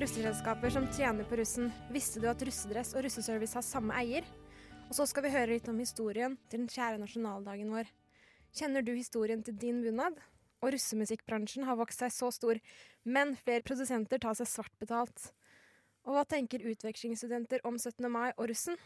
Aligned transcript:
Mange 0.00 0.08
russeselskaper 0.08 0.70
som 0.72 0.86
tjener 0.96 1.26
på 1.28 1.36
russen. 1.36 1.66
Visste 1.92 2.20
du 2.22 2.26
at 2.30 2.40
russedress 2.40 2.94
og 2.96 3.02
russeservice 3.04 3.52
har 3.52 3.62
samme 3.62 3.92
eier? 4.00 4.24
Og 4.88 4.94
så 4.96 5.04
skal 5.04 5.26
vi 5.26 5.32
høre 5.34 5.50
litt 5.52 5.68
om 5.68 5.76
historien 5.76 6.38
til 6.48 6.62
den 6.62 6.70
kjære 6.72 7.02
nasjonaldagen 7.02 7.68
vår. 7.68 7.90
Kjenner 8.56 8.80
du 8.80 8.94
historien 8.94 9.42
til 9.44 9.58
din 9.60 9.82
bunad? 9.84 10.16
Og 10.64 10.72
russemusikkbransjen 10.72 11.68
har 11.68 11.76
vokst 11.76 12.00
seg 12.00 12.14
så 12.16 12.30
stor, 12.32 12.56
men 13.04 13.36
flere 13.36 13.60
produsenter 13.60 14.22
tar 14.22 14.38
seg 14.38 14.48
svart 14.48 14.72
betalt. 14.80 15.34
Og 16.08 16.16
hva 16.16 16.24
tenker 16.24 16.64
utvekslingsstudenter 16.72 17.60
om 17.68 17.76
17. 17.76 18.08
mai 18.08 18.30
og 18.38 18.48
russen? 18.48 18.80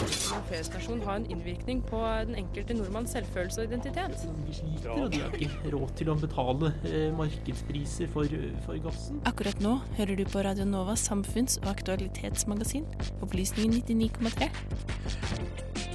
En 0.00 0.44
feriestasjon 0.46 1.00
har 1.02 1.18
en 1.18 1.26
innvirkning 1.30 1.80
på 1.86 1.98
den 2.28 2.36
enkelte 2.38 2.76
nordmanns 2.78 3.10
selvfølelse 3.16 3.64
og 3.64 3.72
identitet. 3.72 4.22
De 4.46 4.54
sliter, 4.54 4.92
og 4.94 5.10
de 5.12 5.22
har 5.24 5.34
ikke 5.34 5.72
råd 5.74 5.94
til 5.98 6.12
å 6.12 6.16
betale 6.20 6.72
eh, 6.86 7.10
markedspriser 7.18 8.10
for, 8.14 8.38
for, 8.66 8.78
gassen. 8.86 9.20
Akkurat 9.28 9.62
nå 9.64 9.76
hører 9.98 10.20
du 10.20 10.24
på 10.30 10.46
Radio 10.46 10.68
Novas 10.68 11.04
samfunns- 11.10 11.58
og 11.64 11.72
aktualitetsmagasin, 11.74 12.86
Opplysningen 13.20 13.82
99,3. 13.82 15.89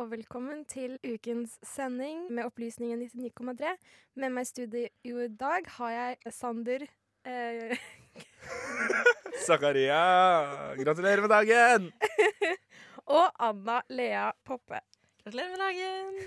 Og 0.00 0.08
velkommen 0.10 0.64
til 0.66 0.96
ukens 1.06 1.52
sending 1.62 2.24
med 2.34 2.48
Opplysningen 2.48 3.04
99,3. 3.06 3.74
Med 4.18 4.32
meg 4.34 4.46
i 4.46 4.48
studio 4.48 5.20
i 5.22 5.28
dag 5.38 5.68
har 5.76 5.92
jeg 5.94 6.32
Sander 6.34 6.82
eh... 6.82 7.84
Zakaria! 9.46 10.00
Gratulerer 10.80 11.22
med 11.22 11.30
dagen! 11.30 11.86
og 13.20 13.30
Anna 13.38 13.78
Lea 13.88 14.32
Poppe. 14.42 14.82
Gratulerer 15.22 15.54
med 15.54 15.62
dagen! 15.62 16.20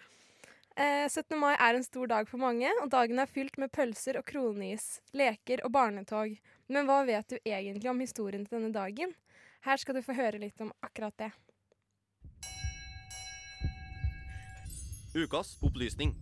eh, 0.84 1.08
17. 1.08 1.32
mai 1.40 1.54
er 1.54 1.80
en 1.80 1.88
stor 1.88 2.12
dag 2.12 2.28
for 2.28 2.44
mange, 2.44 2.68
og 2.82 2.92
dagen 2.92 3.24
er 3.24 3.32
fylt 3.32 3.56
med 3.56 3.72
pølser 3.72 4.20
og 4.20 4.28
kronis, 4.28 4.98
leker 5.16 5.64
og 5.64 5.72
barnetog. 5.72 6.36
Men 6.68 6.84
hva 6.84 7.00
vet 7.08 7.32
du 7.32 7.40
egentlig 7.40 7.88
om 7.88 8.04
historien 8.04 8.44
til 8.44 8.60
denne 8.60 8.74
dagen? 8.76 9.16
Her 9.64 9.80
skal 9.80 9.96
du 9.96 10.04
få 10.04 10.18
høre 10.18 10.44
litt 10.44 10.60
om 10.60 10.76
akkurat 10.84 11.16
det. 11.16 11.32
Ukas 15.18 15.56
opplysning. 15.66 16.12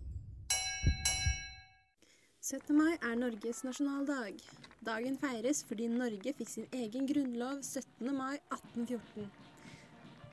17. 2.41 2.71
mai 2.73 2.95
er 2.95 3.17
Norges 3.19 3.59
nasjonaldag. 3.67 4.39
Dagen 4.87 5.17
feires 5.21 5.59
fordi 5.67 5.85
Norge 5.91 6.31
fikk 6.39 6.49
sin 6.49 6.65
egen 6.73 7.05
grunnlov 7.09 7.59
17. 7.61 8.09
mai 8.15 8.39
1814. 8.55 9.27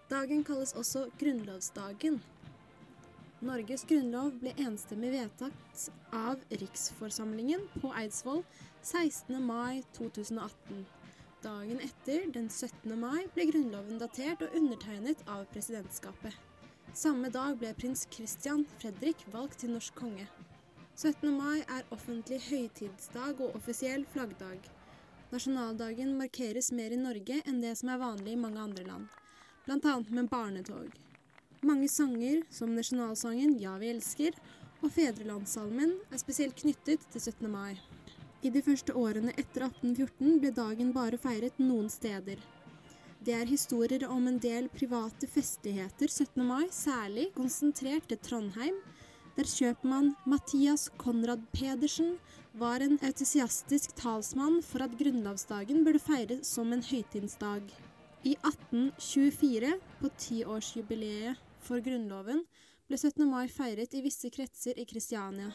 Dagen 0.09 0.47
kalles 0.49 0.73
også 0.81 1.03
grunnlovsdagen. 1.21 2.17
Norges 3.45 3.85
grunnlov 3.91 4.33
ble 4.41 4.55
enstemmig 4.65 5.13
vedtatt 5.13 5.85
av 6.17 6.41
Riksforsamlingen 6.63 7.69
på 7.83 7.93
Eidsvoll 8.01 8.41
16. 8.81 9.43
mai 9.45 9.83
2018. 9.99 10.87
Dagen 11.45 11.85
etter, 11.85 12.31
den 12.33 12.49
17. 12.49 12.97
mai, 12.97 13.27
ble 13.37 13.51
Grunnloven 13.53 14.01
datert 14.01 14.47
og 14.47 14.57
undertegnet 14.57 15.21
av 15.29 15.45
presidentskapet. 15.53 16.54
Samme 16.95 17.27
dag 17.29 17.57
ble 17.59 17.73
prins 17.75 18.05
Christian 18.07 18.61
Fredrik 18.79 19.25
valgt 19.33 19.59
til 19.65 19.73
norsk 19.75 19.97
konge. 19.99 20.29
17. 20.95 21.27
mai 21.35 21.65
er 21.65 21.89
offentlig 21.91 22.39
høytidsdag 22.45 23.41
og 23.43 23.57
offisiell 23.59 24.05
flaggdag. 24.13 24.61
Nasjonaldagen 25.33 26.13
markeres 26.15 26.71
mer 26.71 26.95
i 26.95 27.01
Norge 27.01 27.41
enn 27.51 27.59
det 27.65 27.73
som 27.81 27.91
er 27.91 27.99
vanlig 27.99 28.37
i 28.37 28.39
mange 28.39 28.63
andre 28.63 28.87
land, 28.87 29.11
bl.a. 29.67 29.97
med 30.07 30.31
barnetog. 30.31 30.95
Mange 31.67 31.91
sanger, 31.91 32.45
som 32.55 32.77
nasjonalsangen 32.79 33.59
'Ja, 33.59 33.75
vi 33.83 33.91
elsker' 33.91 34.39
og 34.81 34.93
fedrelandssalmen, 34.95 35.99
er 36.13 36.23
spesielt 36.23 36.55
knyttet 36.63 37.11
til 37.11 37.21
17. 37.21 37.51
mai. 37.51 37.75
I 38.43 38.55
de 38.55 38.63
første 38.63 38.95
årene 38.95 39.35
etter 39.35 39.67
1814 39.67 40.39
ble 40.39 40.55
dagen 40.55 40.95
bare 40.95 41.19
feiret 41.19 41.59
noen 41.59 41.91
steder. 41.91 42.39
Det 43.25 43.33
er 43.33 43.49
historier 43.49 44.03
om 44.13 44.27
en 44.29 44.37
del 44.37 44.67
private 44.69 45.25
festligheter 45.33 46.11
17. 46.13 46.43
mai, 46.45 46.67
særlig 46.69 47.31
konsentrert 47.33 48.05
til 48.11 48.19
Trondheim, 48.21 48.75
der 49.39 49.49
kjøpmann 49.49 50.11
Mathias 50.29 50.91
Konrad 51.01 51.47
Pedersen 51.55 52.19
var 52.61 52.85
en 52.85 52.99
entusiastisk 53.01 53.97
talsmann 53.97 54.61
for 54.67 54.85
at 54.85 54.99
grunnlovsdagen 55.01 55.81
burde 55.87 56.03
feires 56.05 56.53
som 56.53 56.77
en 56.77 56.85
høytidsdag. 56.85 57.73
I 58.29 58.37
1824, 58.45 59.73
på 60.03 60.13
tiårsjubileet 60.27 61.41
for 61.65 61.81
Grunnloven, 61.81 62.45
ble 62.91 63.01
17. 63.01 63.25
mai 63.25 63.49
feiret 63.49 63.97
i 63.97 64.05
visse 64.05 64.29
kretser 64.37 64.77
i 64.77 64.85
Kristiania. 64.85 65.49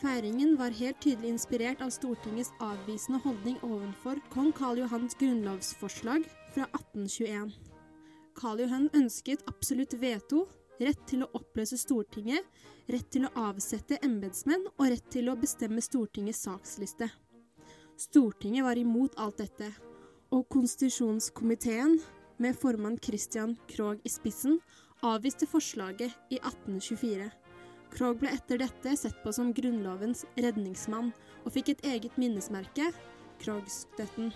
Feiringen 0.00 0.56
var 0.56 0.72
helt 0.80 0.96
tydelig 1.04 1.34
inspirert 1.36 1.84
av 1.84 1.92
Stortingets 1.92 2.54
avvisende 2.64 3.20
holdning 3.20 3.60
overfor 3.60 4.22
kong 4.32 4.54
Karl 4.56 4.80
Johans 4.80 5.18
grunnlovsforslag 5.20 6.24
fra 6.54 6.66
1821. 6.74 7.50
Karl 8.40 8.60
Johan 8.60 8.88
ønsket 8.96 9.42
absolutt 9.50 9.94
veto, 10.00 10.46
rett 10.80 11.00
til 11.08 11.24
å 11.24 11.30
oppløse 11.36 11.78
Stortinget, 11.78 12.46
rett 12.90 13.10
til 13.12 13.26
å 13.26 13.32
avsette 13.48 14.00
embetsmenn 14.06 14.64
og 14.76 14.86
rett 14.88 15.10
til 15.12 15.28
å 15.30 15.36
bestemme 15.38 15.82
Stortingets 15.84 16.44
saksliste. 16.46 17.10
Stortinget 18.00 18.64
var 18.64 18.80
imot 18.80 19.18
alt 19.20 19.42
dette, 19.42 19.68
og 20.32 20.46
konstitusjonskomiteen, 20.52 21.98
med 22.40 22.56
formann 22.56 22.96
Christian 23.04 23.52
Krogh 23.68 24.00
i 24.08 24.08
spissen, 24.08 24.56
avviste 25.04 25.44
forslaget 25.48 26.14
i 26.32 26.38
1824. 26.40 27.26
Krogh 27.92 28.20
ble 28.22 28.32
etter 28.32 28.62
dette 28.62 28.94
sett 28.96 29.18
på 29.20 29.32
som 29.34 29.50
Grunnlovens 29.52 30.24
redningsmann, 30.38 31.12
og 31.44 31.52
fikk 31.52 31.74
et 31.74 31.84
eget 31.92 32.16
minnesmerke, 32.20 32.88
Krogstøtten. 33.40 34.32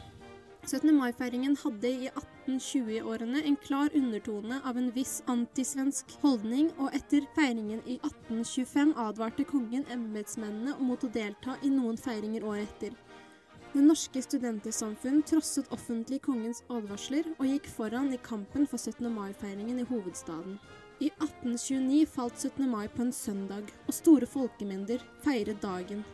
17. 0.64 0.94
mai-feiringen 0.96 1.56
hadde 1.60 1.88
i 1.92 2.06
1820-årene 2.08 3.42
en 3.44 3.56
klar 3.60 3.92
undertone 3.94 4.60
av 4.64 4.78
en 4.80 4.86
viss 4.96 5.18
antisvensk 5.28 6.14
holdning, 6.22 6.70
og 6.80 6.94
etter 6.96 7.26
feiringen 7.36 7.82
i 7.84 7.98
1825 7.98 8.94
advarte 9.04 9.44
kongen 9.44 9.84
embetsmennene 9.92 10.78
mot 10.80 11.04
å 11.04 11.10
delta 11.12 11.58
i 11.60 11.72
noen 11.72 11.98
feiringer 12.00 12.46
året 12.48 12.64
etter. 12.64 12.96
Det 13.74 13.82
norske 13.84 14.22
studentersamfunn 14.24 15.20
trosset 15.28 15.68
offentlig 15.74 16.22
kongens 16.24 16.62
advarsler 16.72 17.28
og 17.34 17.44
gikk 17.50 17.68
foran 17.74 18.08
i 18.14 18.22
kampen 18.24 18.64
for 18.70 18.80
17. 18.80 19.10
mai-feiringen 19.12 19.82
i 19.82 19.86
hovedstaden. 19.90 20.56
I 21.04 21.10
1829 21.18 22.08
falt 22.08 22.40
17. 22.40 22.64
mai 22.70 22.86
på 22.88 23.04
en 23.04 23.12
søndag, 23.12 23.68
og 23.84 23.98
store 24.00 24.30
folkemengder 24.30 25.04
feiret 25.26 25.60
dagen, 25.60 26.06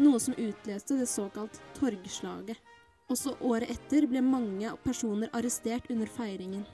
noe 0.00 0.16
som 0.22 0.38
utløste 0.38 0.96
det 0.96 1.10
såkalt 1.12 1.60
torgslaget. 1.76 2.56
Også 3.08 3.32
året 3.40 3.70
etter 3.72 4.04
ble 4.08 4.20
mange 4.20 4.74
personer 4.84 5.30
arrestert 5.32 5.86
under 5.92 6.10
feiringen. 6.12 6.66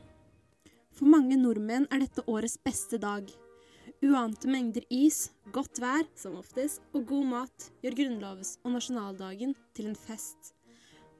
For 0.95 1.07
mange 1.11 1.39
nordmenn 1.39 1.87
er 1.95 2.03
dette 2.03 2.25
årets 2.31 2.57
beste 2.59 2.99
dag. 3.03 3.29
Uante 4.03 4.51
mengder 4.51 4.83
is, 4.91 5.31
godt 5.55 5.79
vær, 5.83 6.03
som 6.19 6.35
oftest, 6.41 6.83
og 6.95 7.07
god 7.07 7.31
mat 7.31 7.71
gjør 7.85 7.99
grunnlovs- 8.01 8.57
og 8.65 8.75
nasjonaldagen 8.75 9.55
til 9.79 9.93
en 9.93 9.99
fest. 9.99 10.53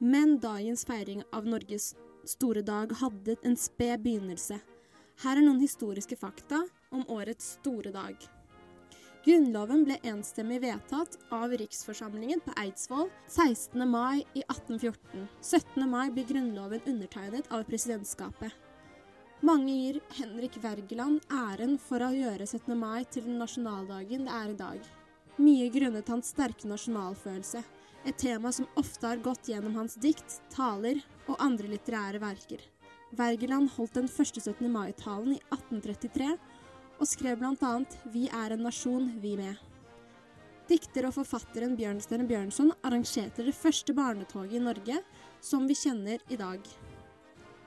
Men 0.03 0.35
dagens 0.43 0.83
feiring 0.87 1.23
av 1.31 1.47
Norges 1.47 1.93
store 2.27 2.65
dag 2.65 2.91
hadde 2.99 3.37
en 3.47 3.55
sped 3.55 4.03
begynnelse. 4.03 4.59
Her 5.23 5.39
er 5.39 5.45
noen 5.45 5.63
historiske 5.63 6.19
fakta 6.19 6.65
om 6.91 7.07
årets 7.07 7.55
store 7.61 7.95
dag. 7.95 8.19
Grunnloven 9.25 9.87
ble 9.87 9.95
enstemmig 10.05 10.59
vedtatt 10.61 11.15
av 11.33 11.49
riksforsamlingen 11.57 12.43
på 12.45 12.53
Eidsvoll 12.61 13.07
16. 13.25 13.81
mai 13.89 14.19
i 14.37 14.43
1814. 14.43 15.23
17. 15.41 15.87
mai 15.89 16.11
blir 16.13 16.27
Grunnloven 16.29 16.83
undertegnet 16.85 17.49
av 17.49 17.63
presidentskapet. 17.65 18.53
Mange 19.41 19.73
gir 19.73 19.97
Henrik 20.19 20.59
Wergeland 20.61 21.25
æren 21.33 21.73
for 21.81 22.05
å 22.05 22.11
gjøre 22.13 22.45
17. 22.45 22.77
mai 22.77 23.01
til 23.09 23.25
den 23.25 23.41
nasjonaldagen 23.41 24.29
det 24.29 24.35
er 24.43 24.53
i 24.53 24.59
dag. 24.59 24.91
Mye 25.41 25.71
grunnet 25.73 26.11
hans 26.13 26.29
sterke 26.35 26.69
nasjonalfølelse, 26.69 27.63
et 28.05 28.21
tema 28.21 28.51
som 28.53 28.69
ofte 28.77 29.09
har 29.09 29.25
gått 29.25 29.49
gjennom 29.49 29.73
hans 29.81 29.97
dikt, 29.97 30.37
taler 30.53 31.01
og 31.25 31.41
andre 31.41 31.73
litterære 31.73 32.21
verker. 32.21 32.61
Wergeland 33.17 33.73
holdt 33.73 33.97
den 33.97 34.11
første 34.11 34.43
17. 34.43 34.69
mai-talen 34.69 35.33
i 35.33 35.41
1833 35.49 36.35
og 36.99 37.07
skrev 37.09 37.39
bl.a. 37.41 37.71
Vi 38.13 38.27
er 38.29 38.55
en 38.55 38.63
nasjon, 38.65 39.09
vi 39.21 39.35
med. 39.39 39.59
Dikter 40.69 41.05
og 41.05 41.13
forfatteren 41.19 41.75
Bjørnstjerne 41.77 42.25
Bjørnson 42.25 42.71
arrangerte 42.81 43.45
det 43.45 43.53
første 43.53 43.93
barnetoget 43.93 44.57
i 44.57 44.63
Norge 44.63 45.01
som 45.43 45.67
vi 45.69 45.77
kjenner 45.77 46.23
i 46.33 46.39
dag. 46.39 46.61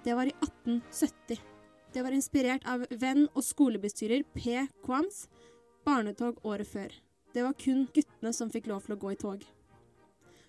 Det 0.03 0.17
var 0.19 0.27
i 0.27 0.35
1870. 0.35 1.39
Det 1.95 2.03
var 2.03 2.15
inspirert 2.15 2.67
av 2.67 2.83
venn 2.91 3.29
og 3.35 3.45
skolebestyrer 3.47 4.25
P. 4.35 4.65
Kwams 4.85 5.27
barnetog 5.87 6.41
året 6.43 6.69
før. 6.69 6.91
Det 7.35 7.45
var 7.45 7.55
kun 7.61 7.87
guttene 7.95 8.33
som 8.35 8.51
fikk 8.51 8.67
lov 8.71 8.85
til 8.85 8.97
å 8.97 9.01
gå 9.01 9.15
i 9.15 9.21
tog. 9.21 9.47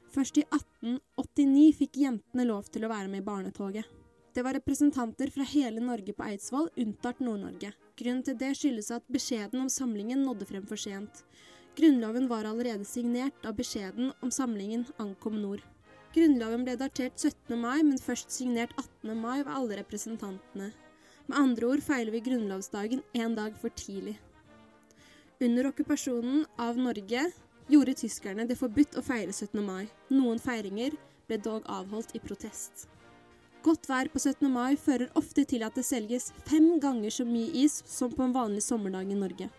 Først 0.09 0.39
i 0.41 0.45
1889 0.47 1.69
fikk 1.77 1.99
jentene 2.01 2.47
lov 2.49 2.71
til 2.73 2.85
å 2.85 2.91
være 2.91 3.11
med 3.11 3.21
i 3.21 3.27
barnetoget. 3.27 3.85
Det 4.33 4.41
var 4.45 4.55
representanter 4.57 5.29
fra 5.33 5.45
hele 5.51 5.83
Norge 5.83 6.15
på 6.17 6.25
Eidsvoll, 6.25 6.69
unntatt 6.81 7.21
Nord-Norge. 7.21 7.73
Grunnen 7.99 8.23
til 8.23 8.37
det 8.39 8.53
skyldes 8.55 8.93
at 8.95 9.07
beskjeden 9.11 9.59
om 9.59 9.69
samlingen 9.71 10.21
nådde 10.23 10.45
frem 10.47 10.63
for 10.67 10.79
sent. 10.79 11.25
Grunnloven 11.75 12.29
var 12.31 12.47
allerede 12.47 12.85
signert 12.87 13.35
da 13.43 13.51
beskjeden 13.55 14.13
om 14.23 14.31
samlingen 14.31 14.85
ankom 15.03 15.35
nord. 15.41 15.59
Grunnloven 16.15 16.63
ble 16.63 16.77
datert 16.79 17.19
17. 17.19 17.57
mai, 17.59 17.83
men 17.83 17.99
først 17.99 18.31
signert 18.31 18.71
18. 18.77 19.11
mai 19.19 19.41
av 19.41 19.51
alle 19.57 19.81
representantene. 19.81 20.69
Med 21.27 21.37
andre 21.37 21.67
ord 21.73 21.83
feiler 21.85 22.15
vi 22.15 22.23
grunnlovsdagen 22.25 23.03
én 23.13 23.35
dag 23.35 23.57
for 23.59 23.75
tidlig. 23.75 24.15
Under 25.43 25.69
okkupasjonen 25.69 26.45
av 26.57 26.79
Norge 26.79 27.25
gjorde 27.69 27.97
tyskerne 27.99 28.47
det 28.47 28.57
forbudt 28.59 28.95
å 28.95 29.03
feire 29.03 29.35
17. 29.35 29.59
mai. 29.59 29.91
Noen 30.09 30.39
feiringer 30.39 30.95
ble 31.27 31.37
dog 31.43 31.67
avholdt 31.67 32.15
i 32.15 32.23
protest. 32.23 32.87
Godt 33.59 33.89
vær 33.89 34.07
på 34.07 34.19
17. 34.21 34.45
mai 34.47 34.77
fører 34.79 35.09
ofte 35.19 35.43
til 35.43 35.65
at 35.67 35.75
det 35.75 35.83
selges 35.83 36.29
fem 36.47 36.77
ganger 36.79 37.11
så 37.11 37.25
mye 37.27 37.51
is 37.65 37.81
som 37.91 38.13
på 38.13 38.23
en 38.23 38.35
vanlig 38.35 38.61
sommerdag 38.63 39.09
i 39.11 39.17
Norge. 39.19 39.49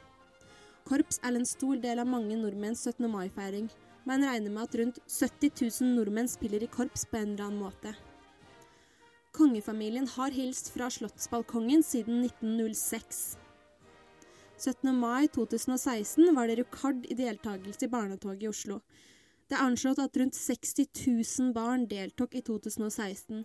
Korps 0.89 1.21
er 1.21 1.37
en 1.37 1.45
stor 1.45 1.77
del 1.83 2.01
av 2.01 2.09
mange 2.09 2.39
nordmenns 2.41 2.87
17. 2.89 3.05
mai-feiring. 3.13 3.69
Man 4.09 4.25
regner 4.25 4.55
med 4.55 4.63
at 4.63 4.79
rundt 4.81 5.03
70 5.05 5.53
000 5.83 5.93
nordmenn 5.99 6.33
spiller 6.33 6.65
i 6.65 6.71
korps 6.73 7.05
på 7.11 7.21
en 7.21 7.35
eller 7.35 7.51
annen 7.51 7.61
måte. 7.61 7.93
Kongefamilien 9.37 10.09
har 10.17 10.33
hilst 10.33 10.73
fra 10.73 10.89
Slottsbalkongen 10.91 11.85
siden 11.85 12.25
1906. 12.25 13.37
17. 14.57 14.97
mai 14.97 15.29
2016 15.29 16.33
var 16.37 16.49
det 16.49 16.63
rekord 16.65 17.05
i 17.05 17.21
deltakelse 17.21 17.85
i 17.85 17.93
barnetoget 17.93 18.49
i 18.49 18.49
Oslo. 18.49 18.81
Det 19.51 19.59
er 19.59 19.67
anslått 19.67 19.99
at 19.99 20.15
rundt 20.15 20.37
60 20.39 20.85
000 20.95 21.49
barn 21.51 21.89
deltok 21.91 22.37
i 22.39 22.41
2016. 22.47 23.41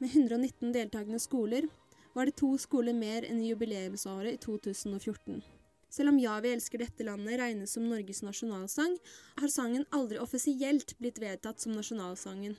Med 0.00 0.08
119 0.08 0.70
deltakende 0.72 1.18
skoler 1.20 1.66
var 2.14 2.24
det 2.24 2.38
to 2.40 2.54
skoler 2.56 2.96
mer 2.96 3.26
enn 3.28 3.42
i 3.44 3.50
jubileumsåret 3.50 4.38
i 4.38 4.40
2014. 4.40 5.42
Selv 5.92 6.14
om 6.14 6.20
Ja, 6.22 6.38
vi 6.40 6.54
elsker 6.54 6.80
dette 6.80 7.04
landet 7.04 7.36
regnes 7.42 7.74
som 7.76 7.84
Norges 7.90 8.22
nasjonalsang, 8.24 8.94
har 9.36 9.52
sangen 9.52 9.84
aldri 9.92 10.16
offisielt 10.22 10.94
blitt 10.96 11.20
vedtatt 11.20 11.60
som 11.60 11.74
nasjonalsangen. 11.76 12.54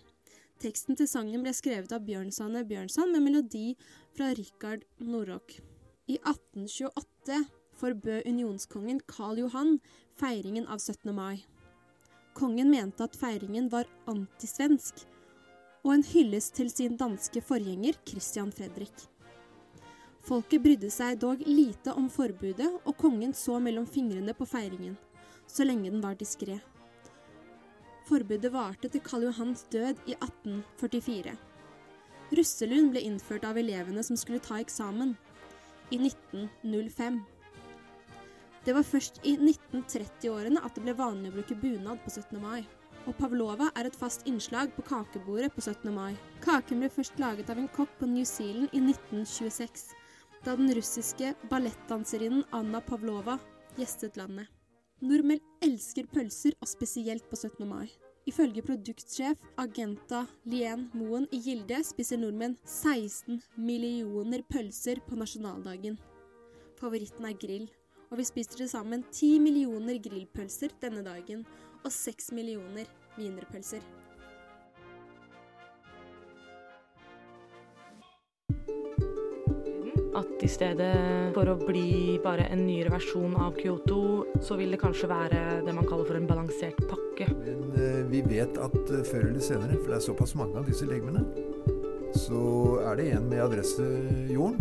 Teksten 0.62 1.00
til 1.00 1.10
sangen 1.10 1.42
ble 1.42 1.56
skrevet 1.58 1.96
av 1.96 2.06
Bjørnsanne 2.06 2.62
Bjørnson 2.70 3.16
med 3.16 3.26
melodi 3.26 3.72
fra 4.14 4.30
Rikard 4.38 4.86
Norrock. 5.00 5.56
I 6.06 6.20
1828 6.22 7.40
forbød 7.82 8.30
unionskongen 8.30 9.02
Karl 9.10 9.42
Johan 9.42 9.80
feiringen 10.20 10.70
av 10.70 10.78
17. 10.78 11.10
mai. 11.18 11.42
Kongen 12.34 12.70
mente 12.72 13.04
at 13.04 13.16
feiringen 13.18 13.70
var 13.72 13.90
antisvensk, 14.10 15.04
og 15.84 15.96
en 15.96 16.06
hyllest 16.06 16.56
til 16.58 16.70
sin 16.72 16.98
danske 16.98 17.42
forgjenger 17.44 17.98
Christian 18.08 18.52
Fredrik. 18.56 18.94
Folket 20.22 20.62
brydde 20.62 20.92
seg 20.94 21.18
dog 21.22 21.42
lite 21.48 21.94
om 21.98 22.10
forbudet, 22.10 22.70
og 22.86 22.98
kongen 22.98 23.34
så 23.34 23.58
mellom 23.60 23.88
fingrene 23.90 24.36
på 24.38 24.46
feiringen, 24.46 24.98
så 25.50 25.66
lenge 25.66 25.90
den 25.90 26.04
var 26.04 26.20
diskré. 26.20 26.60
Forbudet 28.08 28.52
varte 28.54 28.90
til 28.92 29.02
Karl 29.06 29.26
Johans 29.28 29.66
død 29.74 30.00
i 30.06 30.16
1844. 30.20 31.34
Russelund 32.38 32.94
ble 32.94 33.04
innført 33.08 33.44
av 33.48 33.58
elevene 33.60 34.04
som 34.06 34.20
skulle 34.20 34.44
ta 34.44 34.62
eksamen, 34.62 35.18
i 35.92 35.98
1905. 36.00 37.20
Det 38.66 38.76
var 38.78 38.86
først 38.86 39.18
i 39.26 39.34
1930-årene 39.40 40.62
at 40.62 40.76
det 40.78 40.84
ble 40.86 40.94
vanlig 40.94 41.32
å 41.32 41.36
bruke 41.40 41.58
bunad 41.58 42.02
på 42.04 42.12
17. 42.14 42.38
mai. 42.42 42.62
Og 43.10 43.16
pavlova 43.18 43.72
er 43.74 43.88
et 43.90 43.98
fast 43.98 44.28
innslag 44.30 44.76
på 44.76 44.84
kakebordet 44.86 45.50
på 45.56 45.64
17. 45.64 45.90
mai. 45.96 46.14
Kaken 46.46 46.84
ble 46.84 46.92
først 46.94 47.18
laget 47.22 47.50
av 47.50 47.58
en 47.58 47.72
kokk 47.74 47.96
på 47.98 48.10
New 48.12 48.28
Zealand 48.30 48.70
i 48.70 48.84
1926, 48.84 49.88
da 50.46 50.54
den 50.60 50.70
russiske 50.78 51.34
ballettdanserinnen 51.50 52.46
Anna 52.54 52.84
Pavlova 52.86 53.40
gjestet 53.80 54.22
landet. 54.22 54.46
Nordmenn 55.02 55.42
elsker 55.66 56.06
pølser, 56.14 56.54
og 56.62 56.70
spesielt 56.70 57.26
på 57.32 57.40
17. 57.40 57.66
mai. 57.66 57.90
Ifølge 58.30 58.62
produktsjef 58.62 59.42
Agenta 59.58 60.28
Lien 60.46 60.86
Moen 60.94 61.26
i 61.34 61.42
Gilde 61.42 61.82
spiser 61.88 62.22
nordmenn 62.22 62.60
16 62.70 63.42
millioner 63.58 64.46
pølser 64.46 65.02
på 65.08 65.18
nasjonaldagen. 65.18 65.98
Favoritten 66.78 67.26
er 67.26 67.40
grill, 67.42 67.66
og 68.12 68.20
vi 68.20 68.28
spiser 68.28 68.60
til 68.60 68.70
sammen 68.70 69.06
10 69.08 69.40
millioner 69.40 69.96
grillpølser 70.04 70.76
denne 70.84 71.04
dagen 71.06 71.46
og 71.82 71.92
6 71.96 72.34
millioner 72.36 72.90
wienerpølser. 73.16 73.84
At 80.12 80.44
i 80.44 80.50
stedet 80.52 80.92
for 81.32 81.48
å 81.48 81.56
bli 81.56 82.18
bare 82.22 82.50
en 82.52 82.66
nyere 82.68 82.92
versjon 82.92 83.38
av 83.40 83.56
Kyoto, 83.56 84.02
så 84.44 84.58
vil 84.60 84.76
det 84.76 84.82
kanskje 84.82 85.08
være 85.10 85.40
det 85.64 85.74
man 85.74 85.88
kaller 85.88 86.10
for 86.10 86.20
en 86.20 86.28
balansert 86.28 86.84
pakke. 86.92 87.30
Men 87.32 87.64
eh, 87.80 88.04
vi 88.12 88.20
vet 88.28 88.60
at 88.60 88.76
eh, 88.92 89.06
før 89.08 89.30
eller 89.30 89.46
senere, 89.46 89.80
for 89.80 89.94
det 89.94 90.02
er 90.02 90.06
såpass 90.10 90.36
mange 90.36 90.60
av 90.60 90.68
disse 90.68 90.86
legemene, 90.90 91.24
så 92.20 92.44
er 92.92 93.00
det 93.00 93.08
en 93.16 93.32
med 93.32 93.40
adresse 93.48 93.88
jorden 94.28 94.60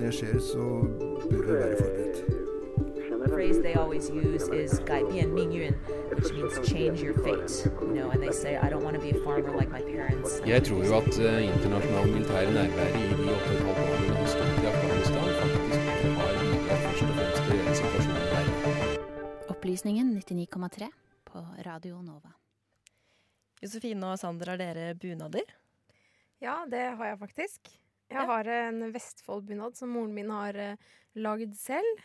det 0.00 0.12
skjer, 0.16 0.38
så 0.52 0.64
bør 1.30 1.42
vi 1.46 1.52
være 1.52 1.76
forberedt. 1.80 2.18
Phrase 3.30 3.62
they 3.62 3.74
always 3.82 4.10
use 4.10 4.44
is 4.62 4.72
"gai 4.88 5.02
bian 5.10 5.30
ming 5.38 5.52
yun," 5.52 5.74
which 6.16 6.32
means 6.36 6.54
change 6.72 6.96
your 7.06 7.14
fate. 7.24 7.52
You 7.82 7.92
know, 7.98 8.08
and 8.12 8.20
they 8.24 8.32
say, 8.32 8.52
"I 8.64 8.68
don't 8.72 8.84
want 8.86 8.94
to 8.98 9.02
be 9.06 9.10
a 9.16 9.20
farmer 9.24 9.52
like 9.60 9.70
my 9.76 9.82
parents." 9.94 10.30
Jeg 10.46 10.60
tror 10.66 10.80
jo 10.88 10.92
at 11.00 11.14
uh, 11.28 11.38
internasjonal 11.50 12.06
militær 12.14 12.40
i 12.40 12.52
de 12.56 12.56
åtte 13.36 13.52
og 13.68 13.72
et 13.72 13.80
halvt 13.80 14.62
i 14.62 14.66
Afghanistan, 14.72 15.26
faktisk 15.40 15.92
har 16.18 16.30
en 16.36 16.60
først 16.84 17.02
og 17.02 17.14
fremst 17.16 17.40
til. 17.46 17.60
Opplysningen 19.48 20.06
99,3 20.16 20.88
på 21.24 21.38
Radio 21.66 22.02
Nova. 22.02 22.32
Josefine 23.62 24.06
og 24.06 24.18
Sandra, 24.18 24.50
har 24.50 24.56
dere 24.56 24.94
bunader? 24.94 25.46
Ja, 26.40 26.54
det 26.70 26.80
har 26.96 27.06
jeg 27.06 27.18
faktisk. 27.18 27.60
Jeg 28.10 28.26
har 28.30 28.48
en 28.54 28.86
Vestfold-bunad 28.94 29.76
som 29.78 29.92
moren 29.94 30.14
min 30.14 30.30
har 30.34 30.56
eh, 30.58 30.88
lagd 31.14 31.54
selv. 31.58 32.00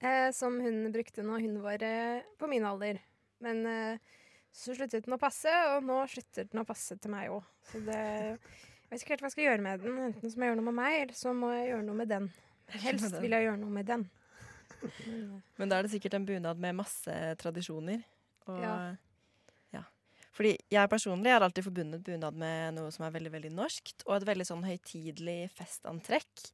Eh, 0.00 0.30
som 0.36 0.58
hun 0.60 0.92
brukte 0.92 1.24
når 1.24 1.44
hun 1.46 1.58
var 1.64 1.82
eh, 1.84 2.24
på 2.40 2.48
min 2.50 2.64
alder. 2.68 3.00
Men 3.44 3.62
eh, 3.68 4.16
så 4.56 4.74
sluttet 4.76 5.04
den 5.04 5.16
å 5.16 5.20
passe, 5.20 5.52
og 5.74 5.84
nå 5.84 5.98
slutter 6.08 6.48
den 6.48 6.62
å 6.62 6.66
passe 6.68 6.96
til 6.96 7.12
meg 7.12 7.32
òg. 7.32 7.44
Så 7.70 7.82
det 7.84 8.00
Jeg 8.86 8.92
vet 8.92 9.02
ikke 9.02 9.12
helt 9.14 9.24
hva 9.24 9.28
jeg 9.28 9.34
skal 9.34 9.44
gjøre 9.48 9.64
med 9.66 9.82
den. 9.82 9.96
Enten 10.08 10.30
så 10.30 10.38
må 10.38 10.46
jeg 10.46 10.52
gjøre 10.52 10.60
noe 10.60 10.68
med 10.70 10.78
meg, 10.78 10.98
eller 11.02 11.18
så 11.18 11.32
må 11.36 11.50
jeg 11.52 11.70
gjøre 11.72 11.86
noe 11.88 12.00
med 12.00 12.12
den. 12.12 12.28
Helst 12.86 13.16
vil 13.22 13.36
jeg 13.36 13.48
gjøre 13.48 13.60
noe 13.60 13.74
med 13.76 13.88
den. 13.90 14.06
Men, 15.06 15.24
eh, 15.26 15.40
Men 15.60 15.72
da 15.72 15.78
er 15.78 15.86
det 15.86 15.92
sikkert 15.96 16.16
en 16.18 16.28
bunad 16.28 16.62
med 16.62 16.78
masse 16.80 17.16
tradisjoner. 17.42 18.04
Og, 18.46 18.60
ja. 18.62 18.76
Fordi 20.36 20.52
jeg 20.72 20.92
personlig 20.92 21.32
har 21.32 21.44
alltid 21.44 21.64
forbundet 21.64 22.04
bunad 22.04 22.36
med 22.36 22.76
noe 22.76 22.90
som 22.92 23.06
er 23.06 23.14
veldig 23.14 23.32
veldig 23.32 23.52
norskt, 23.56 24.04
og 24.04 24.18
et 24.18 24.26
veldig 24.28 24.46
sånn 24.48 24.66
høytidelig 24.66 25.38
festantrekk. 25.56 26.50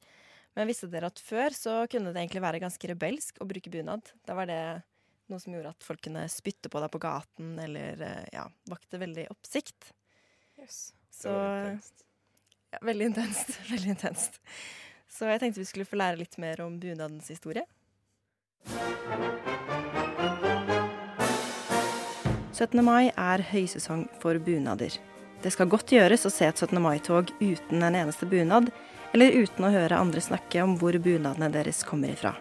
Men 0.55 0.69
visste 0.69 0.87
dere 0.91 1.09
at 1.11 1.19
før 1.19 1.55
så 1.57 1.75
kunne 1.91 2.13
det 2.13 2.21
egentlig 2.21 2.43
være 2.45 2.61
ganske 2.63 2.89
rebelsk 2.93 3.41
å 3.41 3.47
bruke 3.49 3.73
bunad? 3.73 4.13
Da 4.23 4.37
var 4.37 4.47
det 4.47 4.61
noe 5.31 5.41
som 5.41 5.55
gjorde 5.55 5.73
at 5.73 5.83
folk 5.87 6.03
kunne 6.05 6.23
spytte 6.31 6.71
på 6.71 6.79
deg 6.83 6.93
på 6.93 7.01
gaten, 7.03 7.57
eller 7.63 8.05
eh, 8.05 8.23
ja, 8.35 8.45
vakte 8.71 9.01
veldig 9.01 9.27
oppsikt. 9.33 9.91
Yes. 10.61 10.93
Så 11.11 11.33
ja, 11.33 12.79
Veldig 12.81 13.11
intenst. 13.11 13.57
Veldig 13.73 13.95
intenst. 13.97 14.39
Så 15.11 15.27
jeg 15.29 15.43
tenkte 15.43 15.61
vi 15.61 15.69
skulle 15.69 15.89
få 15.89 15.99
lære 15.99 16.21
litt 16.23 16.39
mer 16.41 16.63
om 16.65 16.79
bunadens 16.81 17.29
historie. 17.33 17.67
17. 22.63 22.79
mai 22.85 23.11
er 23.19 23.41
høysesong 23.43 24.05
for 24.21 24.39
bunader. 24.39 24.93
Det 25.43 25.51
skal 25.51 25.67
godt 25.67 25.91
gjøres 25.91 26.23
å 26.23 26.31
se 26.31 26.47
et 26.47 26.61
17. 26.61 26.77
mai-tog 26.79 27.33
uten 27.41 27.83
en 27.83 27.97
eneste 27.99 28.27
bunad, 28.29 28.69
eller 29.11 29.35
uten 29.35 29.67
å 29.67 29.71
høre 29.73 29.99
andre 29.99 30.23
snakke 30.23 30.61
om 30.63 30.77
hvor 30.79 30.95
bunadene 30.95 31.49
deres 31.51 31.81
kommer 31.83 32.13
ifra. 32.13 32.31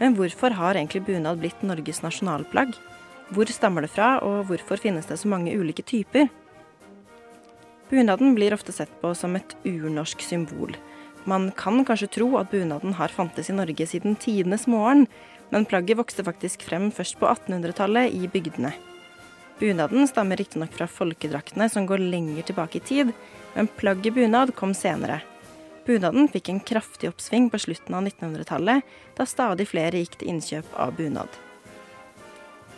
Men 0.00 0.16
hvorfor 0.18 0.52
har 0.58 0.76
egentlig 0.76 1.06
bunad 1.06 1.40
blitt 1.40 1.64
Norges 1.64 2.02
nasjonalplagg? 2.04 2.74
Hvor 3.32 3.48
stammer 3.48 3.86
det 3.86 3.92
fra, 3.94 4.18
og 4.20 4.50
hvorfor 4.50 4.82
finnes 4.82 5.08
det 5.08 5.16
så 5.22 5.30
mange 5.30 5.56
ulike 5.56 5.86
typer? 5.88 6.28
Bunaden 7.88 8.36
blir 8.36 8.52
ofte 8.52 8.76
sett 8.76 8.92
på 9.00 9.14
som 9.16 9.40
et 9.40 9.56
urnorsk 9.64 10.20
symbol. 10.26 10.76
Man 11.24 11.48
kan 11.56 11.80
kanskje 11.88 12.12
tro 12.18 12.28
at 12.42 12.52
bunaden 12.52 12.92
har 13.00 13.12
fantes 13.14 13.48
i 13.48 13.56
Norge 13.56 13.88
siden 13.88 14.20
tidenes 14.20 14.68
morgen, 14.68 15.08
men 15.48 15.64
plagget 15.64 15.98
vokste 15.98 16.28
faktisk 16.28 16.68
frem 16.68 16.92
først 16.92 17.16
på 17.20 17.28
1800-tallet 17.32 18.12
i 18.12 18.28
bygdene. 18.28 18.76
Bunaden 19.60 20.08
stammer 20.08 20.40
riktignok 20.40 20.72
fra 20.72 20.86
folkedraktene 20.88 21.68
som 21.68 21.84
går 21.86 22.00
lenger 22.00 22.46
tilbake 22.48 22.78
i 22.78 22.80
tid, 22.80 23.12
men 23.54 23.68
plagget 23.76 24.14
bunad 24.16 24.54
kom 24.56 24.72
senere. 24.74 25.20
Bunaden 25.84 26.30
fikk 26.32 26.48
en 26.48 26.62
kraftig 26.64 27.10
oppsving 27.10 27.50
på 27.52 27.60
slutten 27.60 27.98
av 27.98 28.06
1900-tallet, 28.08 28.88
da 29.18 29.26
stadig 29.28 29.68
flere 29.68 30.00
gikk 30.00 30.16
til 30.20 30.32
innkjøp 30.32 30.72
av 30.80 30.96
bunad. 30.96 31.36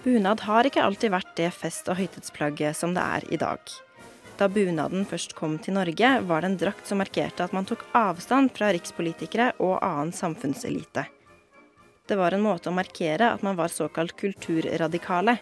Bunad 0.03 0.43
har 0.43 0.67
ikke 0.67 0.83
alltid 0.83 1.15
vært 1.15 1.33
det 1.39 1.53
fest- 1.55 1.87
og 1.87 2.01
høytidsplagget 2.01 2.75
som 2.75 2.97
det 2.97 3.07
er 3.07 3.31
i 3.31 3.39
dag. 3.39 3.63
Da 4.41 4.49
bunaden 4.51 5.07
først 5.07 5.37
kom 5.39 5.61
til 5.63 5.77
Norge, 5.79 6.09
var 6.27 6.43
det 6.43 6.51
en 6.51 6.61
drakt 6.65 6.89
som 6.91 6.99
markerte 6.99 7.47
at 7.47 7.55
man 7.55 7.69
tok 7.69 7.85
avstand 7.95 8.51
fra 8.57 8.73
rikspolitikere 8.75 9.53
og 9.63 9.79
annen 9.79 10.11
samfunnselite. 10.11 11.07
Det 12.11 12.19
var 12.19 12.35
en 12.35 12.43
måte 12.43 12.73
å 12.73 12.75
markere 12.75 13.31
at 13.37 13.45
man 13.47 13.55
var 13.55 13.71
såkalt 13.71 14.17
kulturradikale. 14.19 15.37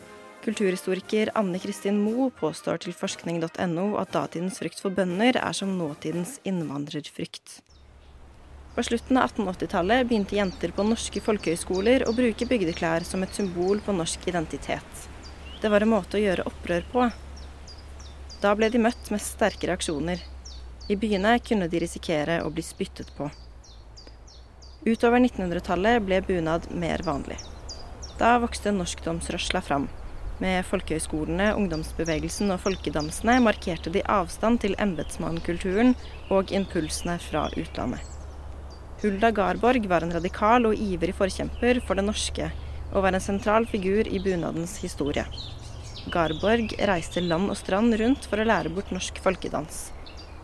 Kulturhistoriker 0.44 1.30
Anne 1.34 1.58
Kristin 1.60 1.98
Moe 2.00 2.30
påstår 2.32 2.78
til 2.80 2.94
forskning.no 2.96 3.82
at 4.00 4.14
datidens 4.14 4.56
frykt 4.62 4.80
for 4.80 4.94
bønder 4.96 5.36
er 5.36 5.52
som 5.56 5.74
nåtidens 5.76 6.38
innvandrerfrykt. 6.48 7.58
På 8.74 8.84
slutten 8.86 9.18
av 9.20 9.34
1880-tallet 9.34 10.08
begynte 10.08 10.38
jenter 10.38 10.72
på 10.72 10.86
norske 10.88 11.20
folkehøyskoler 11.20 12.06
å 12.08 12.16
bruke 12.16 12.48
bygdeklær 12.48 13.04
som 13.04 13.20
et 13.26 13.36
symbol 13.36 13.84
på 13.84 13.92
norsk 13.92 14.24
identitet. 14.32 15.04
Det 15.60 15.68
var 15.68 15.84
en 15.84 15.92
måte 15.92 16.16
å 16.16 16.24
gjøre 16.24 16.48
opprør 16.48 16.88
på. 16.94 17.06
Da 18.40 18.56
ble 18.56 18.72
de 18.72 18.80
møtt 18.80 19.12
med 19.12 19.20
sterke 19.20 19.68
reaksjoner. 19.68 20.24
I 20.88 20.96
byene 20.96 21.36
kunne 21.44 21.68
de 21.68 21.84
risikere 21.84 22.40
å 22.46 22.48
bli 22.48 22.64
spyttet 22.64 23.12
på. 23.18 23.28
Utover 24.88 25.20
1900-tallet 25.20 26.00
ble 26.00 26.24
bunad 26.24 26.70
mer 26.72 27.04
vanlig. 27.04 27.36
Da 28.16 28.38
vokste 28.40 28.72
norskdomsrørsla 28.72 29.60
fram. 29.60 29.90
Med 30.40 30.64
folkehøyskolene, 30.64 31.50
ungdomsbevegelsen 31.52 32.48
og 32.54 32.62
folkedansene 32.62 33.34
markerte 33.44 33.92
de 33.92 34.00
avstand 34.08 34.62
til 34.62 34.76
embetsmannkulturen 34.80 35.92
og 36.32 36.54
impulsene 36.56 37.18
fra 37.20 37.42
utlandet. 37.60 38.00
Hulda 39.02 39.30
Garborg 39.36 39.84
var 39.88 40.04
en 40.04 40.14
radikal 40.16 40.68
og 40.68 40.80
ivrig 40.80 41.12
forkjemper 41.16 41.82
for 41.84 42.00
det 42.00 42.06
norske, 42.06 42.48
og 42.90 43.04
var 43.04 43.16
en 43.16 43.24
sentral 43.24 43.68
figur 43.68 44.08
i 44.08 44.20
bunadens 44.24 44.78
historie. 44.80 45.26
Garborg 46.12 46.72
reiste 46.88 47.20
land 47.20 47.52
og 47.52 47.60
strand 47.60 47.96
rundt 48.00 48.28
for 48.28 48.40
å 48.40 48.48
lære 48.48 48.72
bort 48.72 48.92
norsk 48.96 49.20
folkedans. 49.24 49.90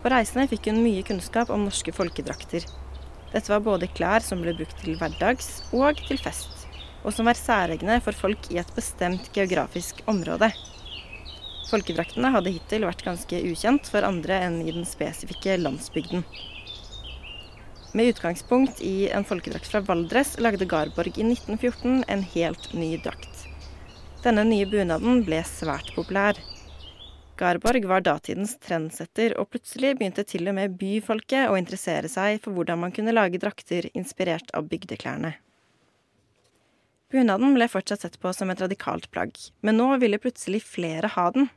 På 0.03 0.13
reisene 0.13 0.45
fikk 0.49 0.69
hun 0.69 0.83
mye 0.85 1.05
kunnskap 1.05 1.49
om 1.53 1.65
norske 1.65 1.93
folkedrakter. 1.93 2.69
Dette 3.33 3.49
var 3.49 3.65
både 3.65 3.89
klær 3.97 4.21
som 4.25 4.45
ble 4.45 4.53
brukt 4.57 4.77
til 4.81 4.97
hverdags 5.01 5.57
og 5.73 5.97
til 6.05 6.21
fest, 6.21 6.56
og 7.03 7.13
som 7.13 7.27
var 7.29 7.39
særegne 7.39 7.99
for 8.05 8.15
folk 8.15 8.49
i 8.53 8.59
et 8.61 8.71
bestemt 8.75 9.29
geografisk 9.35 10.01
område. 10.07 10.51
Folkedraktene 11.67 12.31
hadde 12.31 12.53
hittil 12.55 12.87
vært 12.87 13.03
ganske 13.03 13.43
ukjent 13.49 13.89
for 13.91 14.07
andre 14.07 14.39
enn 14.45 14.61
i 14.63 14.71
den 14.71 14.87
spesifikke 14.87 15.57
landsbygden. 15.59 16.23
Med 17.97 18.13
utgangspunkt 18.13 18.81
i 18.81 19.09
en 19.09 19.25
folkedrakt 19.25 19.67
fra 19.67 19.81
Valdres 19.81 20.35
lagde 20.39 20.67
Garborg 20.69 21.15
i 21.17 21.25
1914 21.25 22.03
en 22.07 22.23
helt 22.35 22.67
ny 22.73 22.91
drakt. 23.01 23.47
Denne 24.23 24.43
nye 24.47 24.67
bunaden 24.69 25.23
ble 25.25 25.39
svært 25.47 25.89
populær. 25.95 26.37
Garborg 27.37 27.85
var 27.89 28.05
datidens 28.05 28.55
trendsetter, 28.61 29.35
og 29.37 29.51
plutselig 29.53 29.95
begynte 29.97 30.25
til 30.27 30.49
og 30.49 30.57
med 30.57 30.77
byfolket 30.79 31.51
å 31.51 31.57
interessere 31.59 32.09
seg 32.11 32.41
for 32.43 32.57
hvordan 32.57 32.81
man 32.81 32.95
kunne 32.95 33.13
lage 33.13 33.41
drakter 33.41 33.89
inspirert 33.93 34.49
av 34.57 34.69
bygdeklærne. 34.71 35.35
Bunaden 37.11 37.53
ble 37.55 37.69
fortsatt 37.71 38.01
sett 38.03 38.17
på 38.19 38.33
som 38.35 38.49
et 38.51 38.61
radikalt 38.61 39.07
plagg, 39.11 39.37
men 39.63 39.77
nå 39.79 39.93
ville 40.01 40.19
plutselig 40.19 40.59
flere 40.67 41.07
ha 41.13 41.29
den. 41.31 41.47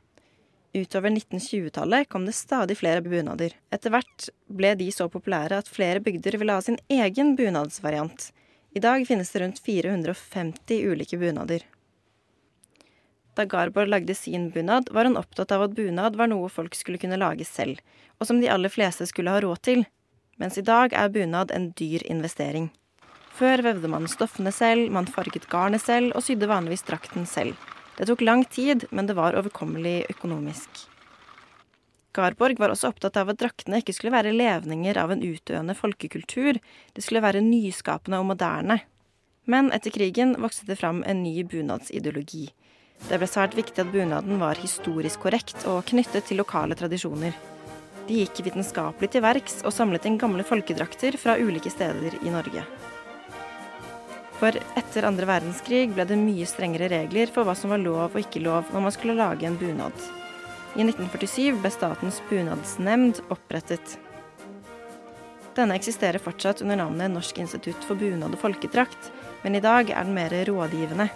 Utover 0.71 1.11
1920-tallet 1.11 2.07
kom 2.09 2.23
det 2.25 2.37
stadig 2.37 2.77
flere 2.79 3.03
bunader. 3.03 3.57
Etter 3.75 3.91
hvert 3.91 4.29
ble 4.47 4.71
de 4.79 4.87
så 4.95 5.09
populære 5.11 5.59
at 5.59 5.67
flere 5.67 5.99
bygder 5.99 6.39
ville 6.39 6.55
ha 6.55 6.63
sin 6.63 6.79
egen 6.87 7.35
bunadsvariant. 7.35 8.29
I 8.71 8.79
dag 8.79 9.03
finnes 9.07 9.31
det 9.33 9.43
rundt 9.43 9.59
450 9.59 10.87
ulike 10.87 11.19
bunader. 11.19 11.67
Da 13.35 13.43
Garborg 13.43 13.91
lagde 13.91 14.15
sin 14.15 14.49
bunad, 14.55 14.87
var 14.91 15.05
hun 15.05 15.19
opptatt 15.19 15.51
av 15.51 15.67
at 15.67 15.75
bunad 15.75 16.15
var 16.15 16.31
noe 16.31 16.47
folk 16.51 16.75
skulle 16.79 16.99
kunne 16.99 17.19
lage 17.19 17.43
selv, 17.47 17.83
og 18.19 18.27
som 18.27 18.39
de 18.39 18.47
aller 18.51 18.71
fleste 18.71 19.07
skulle 19.07 19.35
ha 19.35 19.43
råd 19.43 19.59
til, 19.67 19.83
mens 20.39 20.55
i 20.55 20.63
dag 20.63 20.95
er 20.95 21.11
bunad 21.11 21.51
en 21.51 21.73
dyr 21.75 22.07
investering. 22.07 22.71
Før 23.37 23.63
vevde 23.65 23.89
man 23.91 24.09
stoffene 24.11 24.51
selv, 24.53 24.91
man 24.91 25.07
farget 25.09 25.47
garnet 25.49 25.81
selv 25.83 26.15
og 26.15 26.25
sydde 26.25 26.49
vanligvis 26.51 26.85
drakten 26.87 27.27
selv. 27.29 27.55
Det 27.97 28.07
tok 28.09 28.23
lang 28.25 28.45
tid, 28.49 28.87
men 28.91 29.07
det 29.07 29.15
var 29.17 29.37
overkommelig 29.39 30.05
økonomisk. 30.11 30.87
Garborg 32.11 32.59
var 32.59 32.73
også 32.73 32.89
opptatt 32.91 33.15
av 33.21 33.29
at 33.31 33.39
draktene 33.39 33.79
ikke 33.79 33.93
skulle 33.95 34.11
være 34.11 34.33
levninger 34.35 34.97
av 34.99 35.13
en 35.13 35.21
utdøende 35.23 35.75
folkekultur, 35.77 36.59
de 36.59 37.03
skulle 37.03 37.23
være 37.23 37.43
nyskapende 37.45 38.19
og 38.19 38.27
moderne. 38.33 38.81
Men 39.47 39.71
etter 39.75 39.93
krigen 39.95 40.35
vokste 40.41 40.67
det 40.67 40.77
fram 40.81 41.01
en 41.07 41.23
ny 41.23 41.45
bunadsideologi. 41.47 42.49
Det 43.07 43.17
ble 43.17 43.29
svært 43.29 43.55
viktig 43.57 43.81
at 43.81 43.93
bunaden 43.93 44.37
var 44.43 44.59
historisk 44.61 45.23
korrekt 45.23 45.65
og 45.71 45.85
knyttet 45.89 46.27
til 46.27 46.41
lokale 46.43 46.77
tradisjoner. 46.77 47.33
De 48.07 48.21
gikk 48.21 48.43
vitenskapelig 48.45 49.13
til 49.13 49.23
verks 49.23 49.61
og 49.63 49.73
samlet 49.73 50.05
inn 50.05 50.19
gamle 50.21 50.45
folkedrakter 50.45 51.17
fra 51.21 51.39
ulike 51.39 51.71
steder 51.73 52.19
i 52.21 52.33
Norge. 52.33 52.65
For 54.41 54.55
etter 54.73 55.05
andre 55.05 55.27
verdenskrig 55.29 55.91
ble 55.93 56.01
det 56.09 56.15
mye 56.17 56.47
strengere 56.49 56.87
regler 56.89 57.29
for 57.29 57.45
hva 57.45 57.53
som 57.53 57.69
var 57.69 57.81
lov 57.83 58.15
og 58.15 58.23
ikke 58.23 58.41
lov 58.41 58.71
når 58.73 58.81
man 58.87 58.93
skulle 58.95 59.13
lage 59.19 59.45
en 59.45 59.57
bunad. 59.59 59.93
I 60.73 60.81
1947 60.81 61.59
ble 61.61 61.69
Statens 61.69 62.17
bunadsnemnd 62.25 63.19
opprettet. 63.29 63.99
Denne 65.53 65.77
eksisterer 65.77 66.23
fortsatt 66.23 66.63
under 66.65 66.79
navnet 66.79 67.13
Norsk 67.13 67.37
institutt 67.43 67.85
for 67.85 67.99
bunad 67.99 68.33
og 68.33 68.41
folkedrakt, 68.41 69.11
men 69.43 69.59
i 69.59 69.61
dag 69.61 69.93
er 69.93 70.09
den 70.09 70.17
mer 70.17 70.33
rådgivende. 70.49 71.11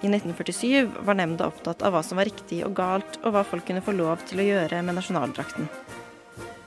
I 0.00 0.10
1947 0.10 1.06
var 1.06 1.20
nemnda 1.20 1.46
opptatt 1.52 1.86
av 1.86 1.94
hva 1.94 2.02
som 2.02 2.18
var 2.18 2.26
riktig 2.26 2.64
og 2.66 2.74
galt, 2.80 3.20
og 3.22 3.36
hva 3.36 3.44
folk 3.46 3.68
kunne 3.68 3.84
få 3.84 3.94
lov 3.94 4.26
til 4.26 4.42
å 4.42 4.48
gjøre 4.48 4.82
med 4.82 4.98
nasjonaldrakten. 4.98 5.70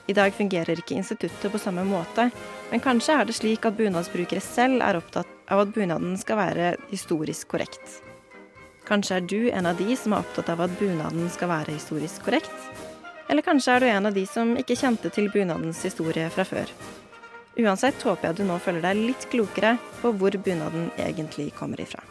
I 0.08 0.16
dag 0.16 0.32
fungerer 0.32 0.80
ikke 0.80 0.96
instituttet 0.96 1.52
på 1.52 1.60
samme 1.60 1.84
måte, 1.84 2.30
men 2.70 2.80
kanskje 2.80 3.20
er 3.20 3.28
det 3.28 3.36
slik 3.36 3.68
at 3.68 3.76
bunadsbrukere 3.76 4.40
selv 4.44 4.80
er 4.80 5.02
opptatt 5.02 5.33
av 5.48 5.64
at 5.64 5.74
bunaden 5.74 6.16
skal 6.20 6.38
være 6.40 6.74
historisk 6.90 7.52
korrekt. 7.54 8.00
Kanskje 8.88 9.16
er 9.16 9.28
du 9.28 9.38
en 9.48 9.66
av 9.66 9.78
de 9.80 9.96
som 9.96 10.12
er 10.12 10.24
opptatt 10.24 10.50
av 10.52 10.64
at 10.66 10.74
bunaden 10.80 11.30
skal 11.32 11.48
være 11.52 11.76
historisk 11.76 12.26
korrekt? 12.26 12.52
Eller 13.32 13.44
kanskje 13.44 13.76
er 13.76 13.80
du 13.80 13.88
en 13.88 14.10
av 14.10 14.16
de 14.16 14.26
som 14.28 14.52
ikke 14.60 14.76
kjente 14.76 15.12
til 15.14 15.30
bunadens 15.32 15.80
historie 15.86 16.28
fra 16.32 16.44
før? 16.44 16.72
Uansett 17.56 18.02
håper 18.02 18.28
jeg 18.28 18.40
du 18.40 18.48
nå 18.48 18.58
føler 18.60 18.82
deg 18.84 19.00
litt 19.12 19.28
klokere 19.32 19.76
på 20.00 20.12
hvor 20.18 20.36
bunaden 20.36 20.90
egentlig 20.98 21.52
kommer 21.56 21.80
ifra. 21.80 22.02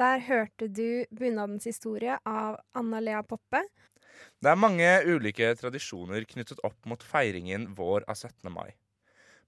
Der 0.00 0.22
hørte 0.24 0.66
du 0.72 1.04
bunadens 1.12 1.66
historie 1.68 2.16
av 2.24 2.56
Anna 2.72 3.00
Lea 3.00 3.20
Poppe. 3.22 3.60
Det 4.42 4.50
er 4.50 4.58
mange 4.58 4.86
ulike 5.06 5.52
tradisjoner 5.54 6.24
knyttet 6.26 6.58
opp 6.66 6.88
mot 6.90 7.02
feiringen 7.06 7.68
vår 7.78 8.02
av 8.10 8.16
17. 8.18 8.48
mai. 8.50 8.72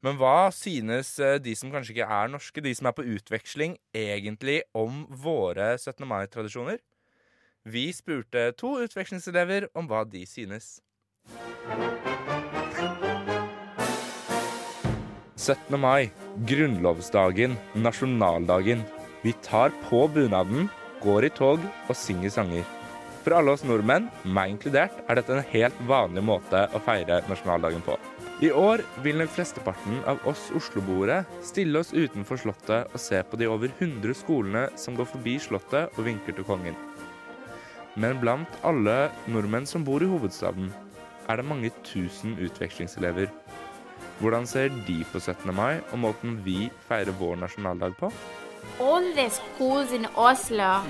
Men 0.07 0.21
hva 0.21 0.53
synes 0.55 1.17
eh, 1.19 1.41
de 1.43 1.55
som 1.59 1.73
kanskje 1.73 1.97
ikke 1.97 2.07
er 2.15 2.31
norske, 2.31 2.63
de 2.63 2.71
som 2.79 2.87
er 2.87 2.95
på 2.95 3.07
utveksling, 3.17 3.75
egentlig 3.91 4.61
om 4.71 5.03
våre 5.11 5.73
17. 5.81 6.05
mai-tradisjoner? 6.07 6.79
Vi 7.67 7.89
spurte 7.97 8.53
to 8.61 8.77
utvekslingselever 8.85 9.67
om 9.75 9.91
hva 9.91 10.05
de 10.07 10.23
synes. 10.31 10.77
17. 15.35 15.75
mai, 15.75 16.13
grunnlovsdagen, 16.47 17.59
nasjonaldagen. 17.75 18.87
Vi 19.27 19.35
tar 19.43 19.75
på 19.89 20.07
bunaden, 20.07 20.71
går 21.03 21.27
i 21.27 21.35
tog 21.35 21.67
og 21.89 21.99
synger 21.99 22.31
sanger. 22.39 22.84
For 23.25 23.33
alle 23.33 23.55
oss 23.57 23.63
nordmenn, 23.65 24.11
meg 24.37 24.51
inkludert, 24.53 24.99
er 25.09 25.17
dette 25.17 25.33
en 25.33 25.47
helt 25.55 25.79
vanlig 25.89 26.21
måte 26.29 26.67
å 26.77 26.81
feire 26.85 27.23
nasjonaldagen 27.31 27.81
på. 27.87 27.97
I 28.45 28.51
år 28.53 28.83
vil 29.01 29.17
nok 29.17 29.31
flesteparten 29.33 30.03
av 30.11 30.21
oss 30.29 30.51
osloboere 30.53 31.23
stille 31.47 31.81
oss 31.81 31.95
utenfor 31.95 32.43
Slottet 32.43 32.93
og 32.93 33.01
se 33.01 33.23
på 33.25 33.39
de 33.41 33.49
over 33.49 33.73
100 33.79 34.13
skolene 34.19 34.67
som 34.77 34.99
går 34.99 35.09
forbi 35.09 35.39
Slottet 35.41 35.97
og 35.97 36.05
vinker 36.05 36.37
til 36.37 36.45
kongen. 36.45 36.77
Men 37.97 38.21
blant 38.21 38.61
alle 38.67 39.09
nordmenn 39.31 39.71
som 39.71 39.87
bor 39.87 40.05
i 40.05 40.11
hovedstaden, 40.11 40.69
er 41.25 41.41
det 41.41 41.49
mange 41.49 41.73
tusen 41.87 42.37
utvekslingselever. 42.37 43.31
Hvordan 44.21 44.45
ser 44.51 44.69
de 44.85 45.01
på 45.09 45.23
17. 45.23 45.49
mai 45.57 45.81
og 45.95 46.01
måten 46.05 46.37
vi 46.45 46.69
feirer 46.91 47.17
vår 47.17 47.41
nasjonaldag 47.41 47.97
på? 48.03 48.13
All 48.81 49.03
the 49.15 49.29
schools 49.31 49.93
in 49.93 50.07
Oslo 50.17 50.85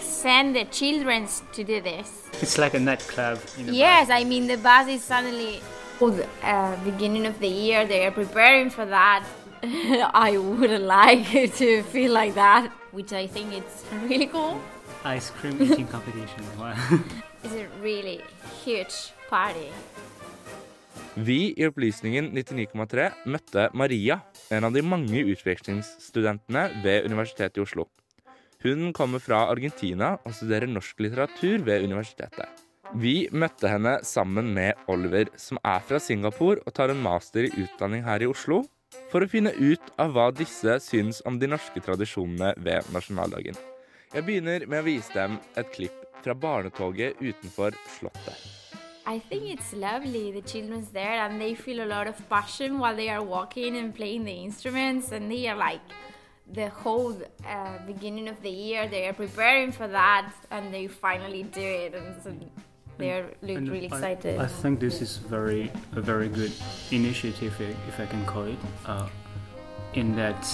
send 0.00 0.54
their 0.54 0.66
children 0.66 1.26
to 1.52 1.64
do 1.64 1.80
this. 1.80 2.28
It's 2.42 2.58
like 2.58 2.74
a 2.74 2.80
nightclub. 2.80 3.38
In 3.58 3.68
a 3.68 3.72
Yes, 3.72 4.10
I 4.10 4.24
mean 4.24 4.46
the 4.46 4.56
bus 4.56 4.88
is 4.88 5.02
suddenly 5.02 5.60
oh, 6.00 6.10
the 6.10 6.26
uh, 6.42 6.76
beginning 6.84 7.26
of 7.26 7.38
the 7.40 7.48
year. 7.48 7.86
They 7.86 8.06
are 8.06 8.10
preparing 8.10 8.70
for 8.70 8.84
that. 8.86 9.24
I 9.62 10.36
wouldn't 10.38 10.84
like 10.84 11.26
to 11.60 11.82
feel 11.82 12.12
like 12.12 12.34
that, 12.34 12.70
which 12.92 13.12
I 13.12 13.26
think 13.26 13.52
it's 13.52 13.84
really 14.08 14.26
cool. 14.26 14.60
ice 15.04 15.30
cream 15.30 15.56
eating 15.62 15.86
competition. 15.94 16.44
Wow. 16.58 16.74
It's 17.42 17.54
a 17.54 17.66
really 17.82 18.20
huge 18.64 19.12
party. 19.30 19.68
Vi 21.16 21.54
i 21.56 21.66
Opplysningen 21.66 22.30
99,3 22.36 23.10
møtte 23.26 23.68
Maria, 23.74 24.20
en 24.50 24.66
av 24.66 24.74
de 24.74 24.82
mange 24.82 25.22
utvekslingsstudentene 25.30 26.66
ved 26.84 27.06
Universitetet 27.06 27.60
i 27.60 27.64
Oslo. 27.64 27.86
Hun 28.64 28.90
kommer 28.92 29.22
fra 29.22 29.44
Argentina 29.48 30.16
og 30.26 30.34
studerer 30.36 30.68
norsk 30.68 30.98
litteratur 31.00 31.62
ved 31.64 31.86
universitetet. 31.86 32.48
Vi 32.98 33.28
møtte 33.30 33.70
henne 33.70 34.00
sammen 34.04 34.50
med 34.56 34.74
Oliver, 34.90 35.30
som 35.38 35.60
er 35.62 35.80
fra 35.86 36.00
Singapore 36.02 36.58
og 36.66 36.74
tar 36.74 36.90
en 36.90 37.02
master 37.02 37.46
i 37.46 37.52
utdanning 37.62 38.02
her 38.04 38.24
i 38.24 38.28
Oslo, 38.28 38.64
for 39.10 39.22
å 39.22 39.30
finne 39.30 39.54
ut 39.54 39.92
av 40.02 40.14
hva 40.16 40.28
disse 40.34 40.80
syns 40.82 41.22
om 41.26 41.38
de 41.38 41.50
norske 41.50 41.82
tradisjonene 41.86 42.56
ved 42.58 42.90
nasjonaldagen. 42.94 43.58
Jeg 44.10 44.26
begynner 44.26 44.66
med 44.66 44.82
å 44.82 44.88
vise 44.90 45.14
dem 45.14 45.38
et 45.54 45.70
klipp 45.76 46.08
fra 46.24 46.34
barnetoget 46.34 47.22
utenfor 47.22 47.78
Slottet. 47.94 48.59
I 49.06 49.18
think 49.18 49.44
it's 49.50 49.72
lovely. 49.72 50.30
The 50.32 50.42
children's 50.42 50.90
there 50.90 51.24
and 51.26 51.40
they 51.40 51.54
feel 51.54 51.82
a 51.82 51.88
lot 51.88 52.06
of 52.06 52.16
passion 52.28 52.78
while 52.78 52.94
they 52.94 53.08
are 53.08 53.22
walking 53.22 53.76
and 53.76 53.94
playing 53.94 54.24
the 54.24 54.32
instruments, 54.32 55.10
and 55.12 55.30
they 55.30 55.48
are 55.48 55.56
like 55.56 55.80
the 56.52 56.68
whole 56.68 57.16
uh, 57.46 57.78
beginning 57.86 58.28
of 58.28 58.40
the 58.42 58.50
year. 58.50 58.86
They 58.88 59.08
are 59.08 59.12
preparing 59.12 59.72
for 59.72 59.88
that, 59.88 60.32
and 60.50 60.72
they 60.72 60.86
finally 60.86 61.42
do 61.44 61.60
it, 61.60 61.94
and 61.94 62.22
so 62.22 62.34
they 62.98 63.10
are 63.12 63.26
look 63.42 63.56
And 63.56 63.68
really 63.68 63.90
I- 63.90 63.96
excited. 63.96 64.38
I, 64.38 64.46
think 64.46 64.78
this 64.80 65.00
is 65.00 65.16
very 65.16 65.72
a 65.96 66.00
very 66.00 66.28
good 66.28 66.52
initiative, 66.90 67.58
if 67.88 67.98
I 67.98 68.06
can 68.06 68.24
call 68.26 68.44
it, 68.44 68.58
uh, 68.86 69.08
in 69.94 70.14
that 70.16 70.44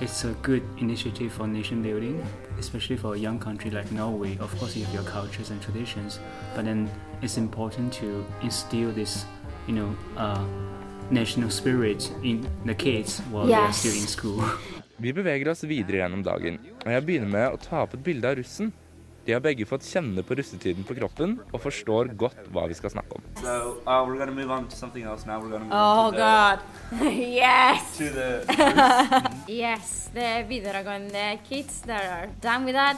it's 0.00 0.24
a 0.24 0.32
good 0.42 0.62
initiative 0.78 1.32
for 1.32 1.46
nation 1.46 1.82
building, 1.82 2.24
especially 2.58 2.96
for 2.96 3.14
a 3.14 3.18
young 3.18 3.38
country 3.38 3.70
like 3.70 3.90
Norway. 3.92 4.36
Of 4.38 4.56
course, 4.58 4.76
you 4.76 4.84
have 4.84 4.94
your 4.94 5.04
cultures 5.04 5.50
and 5.50 5.60
traditions, 5.60 6.20
but 6.54 6.64
then 6.64 6.90
it's 7.22 7.36
important 7.36 7.92
to 7.94 8.24
instill 8.42 8.92
this, 8.92 9.24
you 9.66 9.74
know, 9.74 9.96
uh, 10.16 10.44
national 11.10 11.50
spirit 11.50 12.12
in 12.22 12.48
the 12.64 12.74
kids 12.74 13.20
while 13.30 13.46
they 13.46 13.54
are 13.54 13.72
still 13.72 13.94
in 13.94 14.06
school. 14.06 14.44
Vi 14.98 15.12
beveger 15.14 15.46
oss 15.52 15.62
videre 15.62 16.00
gjennom 16.00 16.24
dagen, 16.26 16.56
og 16.82 16.88
jeg 16.90 17.02
begynner 17.06 17.28
med 17.30 17.52
å 17.54 17.58
ta 17.62 17.84
opp 17.84 17.92
et 17.94 18.00
bilde 18.02 18.26
av 18.26 18.34
russen. 18.40 18.72
De 19.28 19.34
har 19.36 19.42
begge 19.44 19.66
fått 19.68 19.84
kjenne 19.84 20.22
på 20.24 20.38
russetiden 20.38 20.86
på 20.88 20.94
kroppen 20.96 21.34
og 21.52 21.60
forstår 21.60 22.08
godt 22.16 22.46
hva 22.48 22.62
vi 22.70 22.76
skal 22.78 22.94
snakke 22.94 23.18
om. 23.18 23.26
So 23.36 23.74
uh, 23.84 24.00
we're 24.08 24.24
to 24.24 24.32
move 24.32 24.48
on 24.48 24.64
to 24.72 24.76
something 24.76 25.04
else 25.04 25.26
now. 25.28 25.36
We're 25.36 25.52
to 25.52 25.66
move 25.66 25.68
Oh 25.70 26.06
on 26.06 26.12
to 26.12 26.18
God! 26.18 27.12
yes. 27.12 27.98
to 27.98 28.08
the 28.08 28.40
yes, 29.52 30.08
the 30.14 30.46
videregående 30.48 31.44
kids 31.44 31.82
that 31.82 32.08
are 32.08 32.32
done 32.40 32.64
with 32.64 32.74
that, 32.80 32.96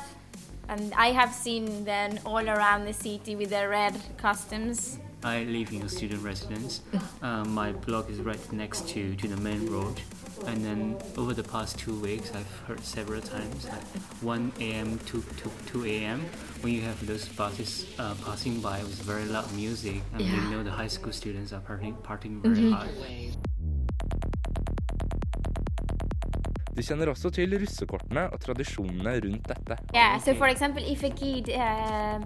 and 0.68 0.94
I 0.94 1.10
have 1.10 1.34
seen 1.34 1.84
them 1.84 2.20
all 2.25 2.49
around 2.49 2.87
the 2.87 2.94
city 2.94 3.34
with 3.34 3.50
their 3.50 3.68
red 3.68 3.99
costumes. 4.22 5.00
I 5.23 5.45
live 5.45 5.71
in 5.73 5.83
a 5.83 5.89
student 5.89 6.23
residence. 6.23 6.80
Uh, 7.23 7.45
my 7.45 7.73
block 7.73 8.09
is 8.09 8.21
right 8.21 8.52
next 8.52 8.89
to, 8.91 9.15
to 9.17 9.28
the 9.28 9.37
main 9.37 9.67
road. 9.71 10.00
And 10.47 10.65
then 10.65 10.97
over 11.19 11.35
the 11.35 11.43
past 11.43 11.78
two 11.78 11.95
weeks, 12.00 12.33
I've 12.35 12.50
heard 12.67 12.83
several 12.83 13.21
times 13.21 13.67
at 13.67 13.83
1 14.23 14.52
a.m. 14.61 14.99
to, 15.06 15.21
to 15.23 15.50
2 15.67 15.85
a.m. 15.85 16.25
when 16.63 16.73
you 16.73 16.80
have 16.83 17.06
those 17.06 17.28
buses 17.28 17.87
uh, 17.99 18.15
passing 18.25 18.61
by 18.61 18.78
with 18.78 19.02
very 19.02 19.26
loud 19.26 19.52
music, 19.52 20.00
and 20.15 20.23
Yeah. 20.23 20.35
you 20.45 20.50
know 20.50 20.63
the 20.63 20.71
high 20.71 20.89
school 20.89 21.13
students 21.13 21.52
are 21.52 21.61
partying, 21.61 21.97
partying 22.02 22.41
very 22.41 22.56
Mhm. 22.56 22.73
hard. 22.73 23.50
De 26.80 26.84
kjenner 26.86 27.10
også 27.12 27.28
til 27.36 27.52
russekortene 27.60 28.23
og 28.32 28.40
tradisjonene 28.40 29.12
rundt 29.21 29.49
dette. 29.50 29.76
Yeah, 29.95 30.16
so 30.25 30.32
for 30.34 30.49
example, 30.49 30.80
if 30.88 31.02
a 31.04 31.10
kid 31.10 31.50
uh, 31.52 32.23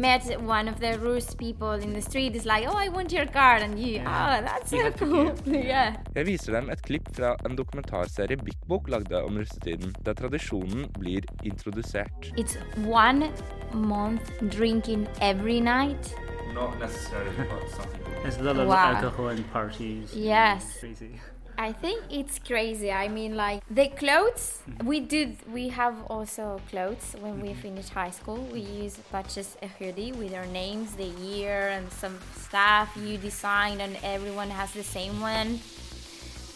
met 0.00 0.24
one 0.40 0.68
of 0.72 0.80
the 0.80 0.94
Rus 1.02 1.34
people 1.34 1.74
in 1.74 1.92
the 1.92 2.00
street, 2.00 2.34
it's 2.34 2.46
like, 2.46 2.64
oh, 2.70 2.76
I 2.76 2.88
want 2.88 3.12
your 3.12 3.26
card, 3.26 3.60
and 3.62 3.78
you, 3.78 4.00
oh, 4.00 4.40
that's 4.46 4.70
so 4.70 4.90
cool. 4.96 5.34
yeah. 5.52 5.92
Jeg 6.16 6.26
viser 6.26 6.56
dem 6.56 6.70
et 6.72 6.80
klipp 6.82 7.10
fra 7.16 7.34
en 7.44 7.56
dokumentarserie 7.58 8.40
Big 8.40 8.56
Book 8.68 8.88
lagde 8.88 9.20
om 9.22 9.36
russetiden, 9.36 9.92
der 10.06 10.16
tradisjonen 10.16 10.88
blir 10.98 11.28
introdusert. 11.44 12.32
It's 12.38 12.56
one 12.86 13.28
month 13.74 14.32
drinking 14.56 15.06
every 15.20 15.60
night. 15.60 16.14
not 16.54 16.78
necessarily, 16.80 17.30
but 17.36 17.70
some 17.76 17.86
people. 17.92 18.12
There's 18.22 18.38
a 18.38 18.42
lot 18.42 18.56
of 18.56 18.68
Wow. 18.68 18.94
alcohol 18.94 19.28
and 19.28 19.44
parties. 19.52 20.14
Yes. 20.16 20.78
Crazy. 20.80 21.20
I 21.58 21.72
think 21.72 22.04
it's 22.08 22.38
crazy. 22.38 22.92
I 22.92 23.08
mean, 23.08 23.34
like 23.34 23.64
the 23.68 23.88
clothes 23.88 24.62
we 24.84 25.00
did. 25.00 25.36
We 25.52 25.68
have 25.70 25.96
also 26.06 26.60
clothes 26.70 27.16
when 27.18 27.40
we 27.40 27.52
finish 27.52 27.88
high 27.88 28.12
school. 28.12 28.38
We 28.52 28.60
use 28.60 28.96
purchase 29.10 29.56
a 29.60 29.66
hoodie 29.66 30.12
with 30.12 30.32
our 30.34 30.46
names, 30.46 30.94
the 30.94 31.10
year, 31.18 31.70
and 31.70 31.90
some 31.90 32.16
stuff 32.36 32.96
you 32.96 33.18
design, 33.18 33.80
and 33.80 33.98
everyone 34.04 34.50
has 34.50 34.70
the 34.72 34.84
same 34.84 35.20
one. 35.20 35.58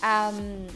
Um, 0.04 0.68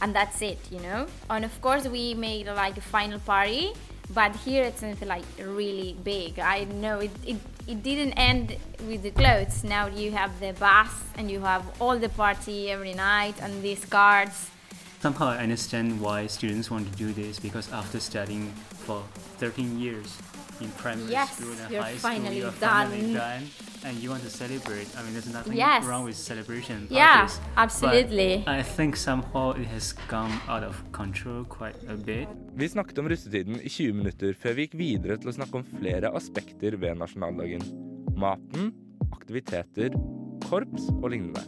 and 0.00 0.14
that's 0.14 0.40
it, 0.40 0.60
you 0.70 0.78
know. 0.78 1.08
And 1.28 1.44
of 1.44 1.60
course, 1.60 1.88
we 1.88 2.14
made 2.14 2.46
like 2.46 2.76
a 2.76 2.82
final 2.82 3.18
party, 3.18 3.72
but 4.14 4.36
here 4.36 4.64
it's 4.64 4.80
something 4.80 5.08
like 5.08 5.24
really 5.42 5.96
big. 6.04 6.38
I 6.38 6.64
know 6.64 7.00
it, 7.00 7.10
it, 7.26 7.36
it 7.66 7.82
didn't 7.82 8.12
end 8.12 8.56
with 8.88 9.02
the 9.02 9.10
clothes. 9.10 9.64
Now 9.64 9.86
you 9.86 10.12
have 10.12 10.38
the 10.40 10.52
bus 10.52 10.88
and 11.16 11.30
you 11.30 11.40
have 11.40 11.62
all 11.80 11.98
the 11.98 12.08
party 12.08 12.70
every 12.70 12.94
night 12.94 13.34
and 13.40 13.62
these 13.62 13.84
cards. 13.84 14.50
Somehow 15.00 15.28
I 15.28 15.38
understand 15.38 16.00
why 16.00 16.26
students 16.28 16.70
want 16.70 16.90
to 16.90 16.96
do 16.96 17.12
this 17.12 17.38
because 17.38 17.70
after 17.72 18.00
studying 18.00 18.50
for 18.86 19.02
13 19.38 19.78
years 19.78 20.16
in 20.60 20.70
primary 20.72 21.10
Yes, 21.10 21.36
school 21.36 21.52
and 21.52 21.76
high 21.76 21.96
school, 21.96 22.32
you're 22.32 22.52
finally 22.52 23.12
done. 23.14 23.50
And 23.84 23.98
you 24.02 24.10
want 24.10 24.22
to 24.22 24.30
celebrate. 24.30 24.88
I 24.96 25.02
mean, 25.04 25.12
there's 25.12 25.28
nothing 25.32 25.56
Yes. 25.56 25.84
wrong 25.84 26.04
with 26.04 26.16
celebration. 26.16 26.86
Yeah, 26.90 27.28
absolutely. 27.56 28.42
I 28.46 28.62
think 28.62 28.96
somehow 28.96 29.52
it 29.52 29.66
has 29.66 29.92
come 30.08 30.32
out 30.48 30.62
of 30.64 30.74
control 30.92 31.44
quite 31.44 31.76
a 31.88 31.96
bit. 31.96 32.28
Vi 32.56 32.68
snakket 32.68 32.98
om 32.98 33.08
russetiden 33.08 33.60
i 33.60 33.68
20 33.68 33.92
minutter 33.92 34.32
før 34.34 34.54
vi 34.54 34.66
gikk 34.66 34.78
videre 34.78 35.16
til 35.20 35.30
å 35.30 35.36
snakke 35.36 35.54
om 35.60 35.64
flere 35.64 36.10
aspekter 36.16 36.76
ved 36.80 36.96
nasjonaldagen. 36.98 37.62
Maten, 38.16 38.72
aktiviteter, 39.12 39.90
korps 40.48 40.88
og 41.02 41.10
lignende. 41.10 41.42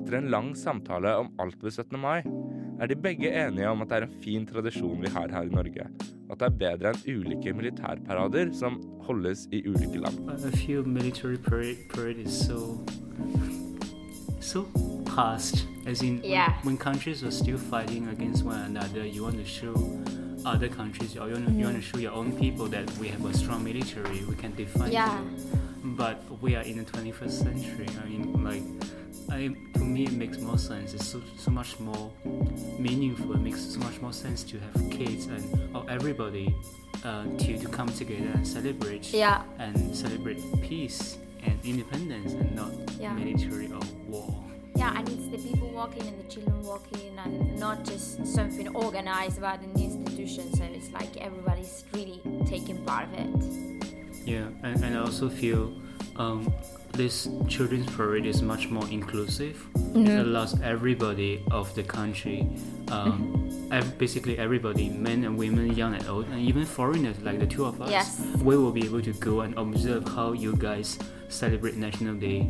Etter 0.00 0.18
en 0.18 0.30
lang 0.32 0.54
samtale 0.56 1.12
om 1.20 1.30
alt 1.38 1.62
ved 1.62 1.72
17. 1.72 1.98
mai, 2.00 2.22
er 2.80 2.86
de 2.86 2.96
begge 2.96 3.28
enige 3.46 3.68
om 3.68 3.82
at 3.82 3.88
det 3.90 3.96
er 3.98 4.06
en 4.06 4.12
fin 4.24 4.46
tradisjon 4.46 5.02
vi 5.02 5.08
har 5.12 5.28
her 5.30 5.42
i 5.42 5.48
Norge, 5.52 5.86
at 6.30 6.40
det 6.40 6.46
er 6.46 6.56
bedre 6.62 6.92
enn 6.94 7.18
ulike 7.20 7.52
militærparader 7.52 8.52
som 8.56 8.80
holdes 9.06 9.46
i 9.52 9.62
ulike 9.68 10.00
land. 10.00 10.18
Parade, 11.94 12.30
so 12.30 12.80
so 14.40 14.64
past. 15.06 15.66
As 15.86 16.02
in, 16.02 16.18
when- 16.20 16.24
Yeah. 16.30 16.52
when, 16.64 16.76
countries 16.78 17.22
are 17.22 17.30
still 17.30 17.58
fighting 17.58 18.08
against 18.08 18.44
one 18.44 18.60
another, 18.66 19.04
you 19.04 19.22
want 19.24 19.36
to 19.36 19.44
show 19.44 19.74
other 20.46 20.68
countries 20.68 21.16
or 21.16 21.26
you 21.28 21.34
want, 21.34 21.46
to, 21.48 21.52
you 21.52 21.64
want 21.64 21.76
to 21.76 21.82
show 21.82 21.98
your 21.98 22.12
own 22.12 22.32
people 22.32 22.66
that 22.66 22.86
we 22.98 23.08
have 23.08 23.24
a 23.26 23.34
strong 23.36 23.62
military, 23.64 24.24
we 24.28 24.34
can 24.34 24.52
defend 24.56 24.92
Yeah. 24.92 25.12
you. 25.20 25.96
But 25.96 26.16
we 26.42 26.56
are 26.56 26.62
in 26.64 26.76
the 26.78 26.84
21st 26.84 27.30
century. 27.46 27.86
I 28.04 28.08
mean, 28.08 28.44
like, 28.44 28.62
I, 29.30 29.50
me, 29.90 30.04
it 30.04 30.12
makes 30.12 30.38
more 30.38 30.58
sense. 30.58 30.94
It's 30.94 31.06
so, 31.06 31.20
so 31.36 31.50
much 31.50 31.78
more 31.80 32.10
meaningful. 32.78 33.32
It 33.34 33.40
makes 33.40 33.60
so 33.60 33.78
much 33.80 34.00
more 34.00 34.12
sense 34.12 34.42
to 34.44 34.58
have 34.58 34.90
kids 34.90 35.26
and 35.26 35.44
or 35.76 35.84
everybody 35.88 36.54
uh, 37.04 37.24
to, 37.24 37.58
to 37.58 37.68
come 37.68 37.88
together 37.88 38.30
and 38.34 38.46
celebrate 38.46 39.12
Yeah. 39.12 39.42
and 39.58 39.94
celebrate 39.94 40.40
peace 40.62 41.18
and 41.42 41.58
independence 41.64 42.32
and 42.32 42.54
not 42.54 42.72
Yeah. 43.00 43.12
military 43.12 43.66
or 43.72 43.80
war. 44.08 44.34
Yeah, 44.76 44.96
and 44.96 45.08
it's 45.08 45.28
the 45.28 45.38
people 45.38 45.68
walking 45.70 46.06
and 46.06 46.18
the 46.18 46.28
children 46.32 46.62
walking, 46.62 47.18
and 47.18 47.58
not 47.58 47.84
just 47.84 48.24
something 48.26 48.68
organized 48.74 49.40
by 49.40 49.54
an 49.54 49.72
institution. 49.76 50.54
So 50.54 50.64
it's 50.64 50.90
like 50.92 51.16
everybody's 51.18 51.84
really 51.92 52.20
taking 52.46 52.78
part 52.86 53.08
of 53.08 53.14
it. 53.14 53.28
Yeah, 54.24 54.46
and, 54.62 54.82
and 54.84 54.96
I 54.96 55.00
also 55.00 55.28
feel 55.28 55.72
um, 56.16 56.50
this 57.00 57.28
children's 57.48 57.88
parade 57.96 58.26
is 58.28 58.42
much 58.44 58.68
more 58.68 58.84
inclusive. 58.92 59.56
Mhm. 59.96 60.04
It 60.04 60.18
allows 60.26 60.52
everybody 60.60 61.40
of 61.50 61.72
the 61.74 61.82
country, 61.82 62.44
um, 62.92 63.48
ev- 63.72 63.96
basically 63.96 64.36
everybody, 64.36 64.90
men 64.92 65.24
and 65.24 65.38
women, 65.40 65.72
young 65.72 65.94
and 65.96 66.04
old, 66.12 66.26
and 66.28 66.40
even 66.44 66.66
foreigners 66.68 67.16
like 67.24 67.40
the 67.40 67.48
two 67.48 67.64
of 67.64 67.80
us, 67.80 67.88
Yes. 67.88 68.20
we 68.44 68.52
will 68.60 68.74
be 68.80 68.84
able 68.84 69.00
to 69.00 69.14
go 69.16 69.40
and 69.40 69.56
observe 69.56 70.04
how 70.12 70.36
you 70.36 70.52
guys 70.60 70.98
celebrate 71.32 71.76
National 71.80 72.14
Day. 72.20 72.40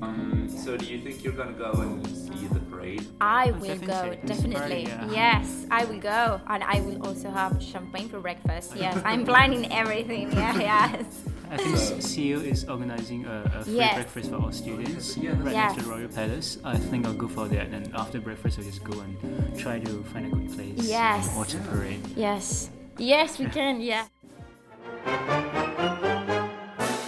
Um, 0.00 0.46
so 0.46 0.76
do 0.78 0.86
you 0.86 1.02
think 1.02 1.24
you're 1.26 1.34
gonna 1.34 1.58
go 1.58 1.72
and 1.82 1.98
see 2.06 2.46
the 2.54 2.62
parade? 2.70 3.02
I 3.20 3.48
I 3.48 3.50
will 3.50 3.66
think 3.66 3.86
go, 3.90 4.14
definitely. 4.30 4.86
very, 4.86 5.10
yeah. 5.10 5.10
Yes, 5.42 5.66
I 5.74 5.82
will 5.90 5.98
go. 5.98 6.38
And 6.46 6.62
I 6.62 6.78
will 6.86 7.02
also 7.02 7.34
have 7.34 7.58
champagne 7.58 8.06
for 8.12 8.20
breakfast. 8.22 8.78
Yes, 8.78 8.94
I'm 9.02 9.24
planning 9.26 9.66
everything. 9.74 10.30
Yeah, 10.30 10.54
yes. 10.70 11.02
I 11.50 11.56
think 11.56 11.76
CEO 12.04 12.44
is 12.44 12.64
organizing 12.68 13.24
a, 13.24 13.42
a 13.58 13.64
free 13.64 13.76
Yes. 13.80 13.94
breakfast 13.94 14.30
for 14.30 14.36
all 14.36 14.52
students 14.52 15.16
right 15.16 15.52
Yes. 15.52 15.76
next 15.76 15.84
to 15.84 15.90
Royal 15.90 16.08
Palace. 16.08 16.58
I 16.64 16.76
think 16.76 17.06
I'll 17.06 17.14
go 17.24 17.28
for 17.28 17.48
that, 17.48 17.68
and 17.72 17.88
after 17.94 18.20
breakfast, 18.20 18.58
I'll 18.58 18.64
just 18.64 18.84
go 18.84 19.00
and 19.00 19.16
try 19.58 19.78
to 19.78 19.92
find 20.12 20.26
a 20.26 20.30
good 20.30 20.48
place. 20.54 20.76
Yes. 20.88 21.28
And 21.28 21.36
watch 21.38 21.54
a 21.54 21.60
parade. 21.70 22.04
Yes. 22.16 22.70
Yes, 22.98 23.38
we 23.38 23.46
can, 23.46 23.80
yeah. 23.80 24.04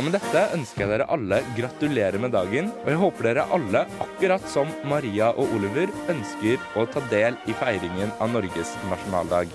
Og 0.00 0.04
med 0.06 0.14
dette 0.16 0.42
ønsker 0.56 0.80
jeg 0.86 0.88
dere 0.94 1.06
alle 1.12 1.42
gratulerer 1.58 2.16
med 2.22 2.32
dagen, 2.32 2.70
og 2.80 2.88
jeg 2.88 3.00
håper 3.02 3.26
dere 3.28 3.44
alle, 3.52 3.82
akkurat 4.00 4.46
som 4.48 4.70
Maria 4.88 5.28
og 5.36 5.52
Oliver, 5.58 5.92
ønsker 6.08 6.56
å 6.80 6.86
ta 6.88 7.02
del 7.12 7.36
i 7.44 7.52
feiringen 7.60 8.08
av 8.16 8.32
Norges 8.32 8.72
nasjonaldag. 8.88 9.52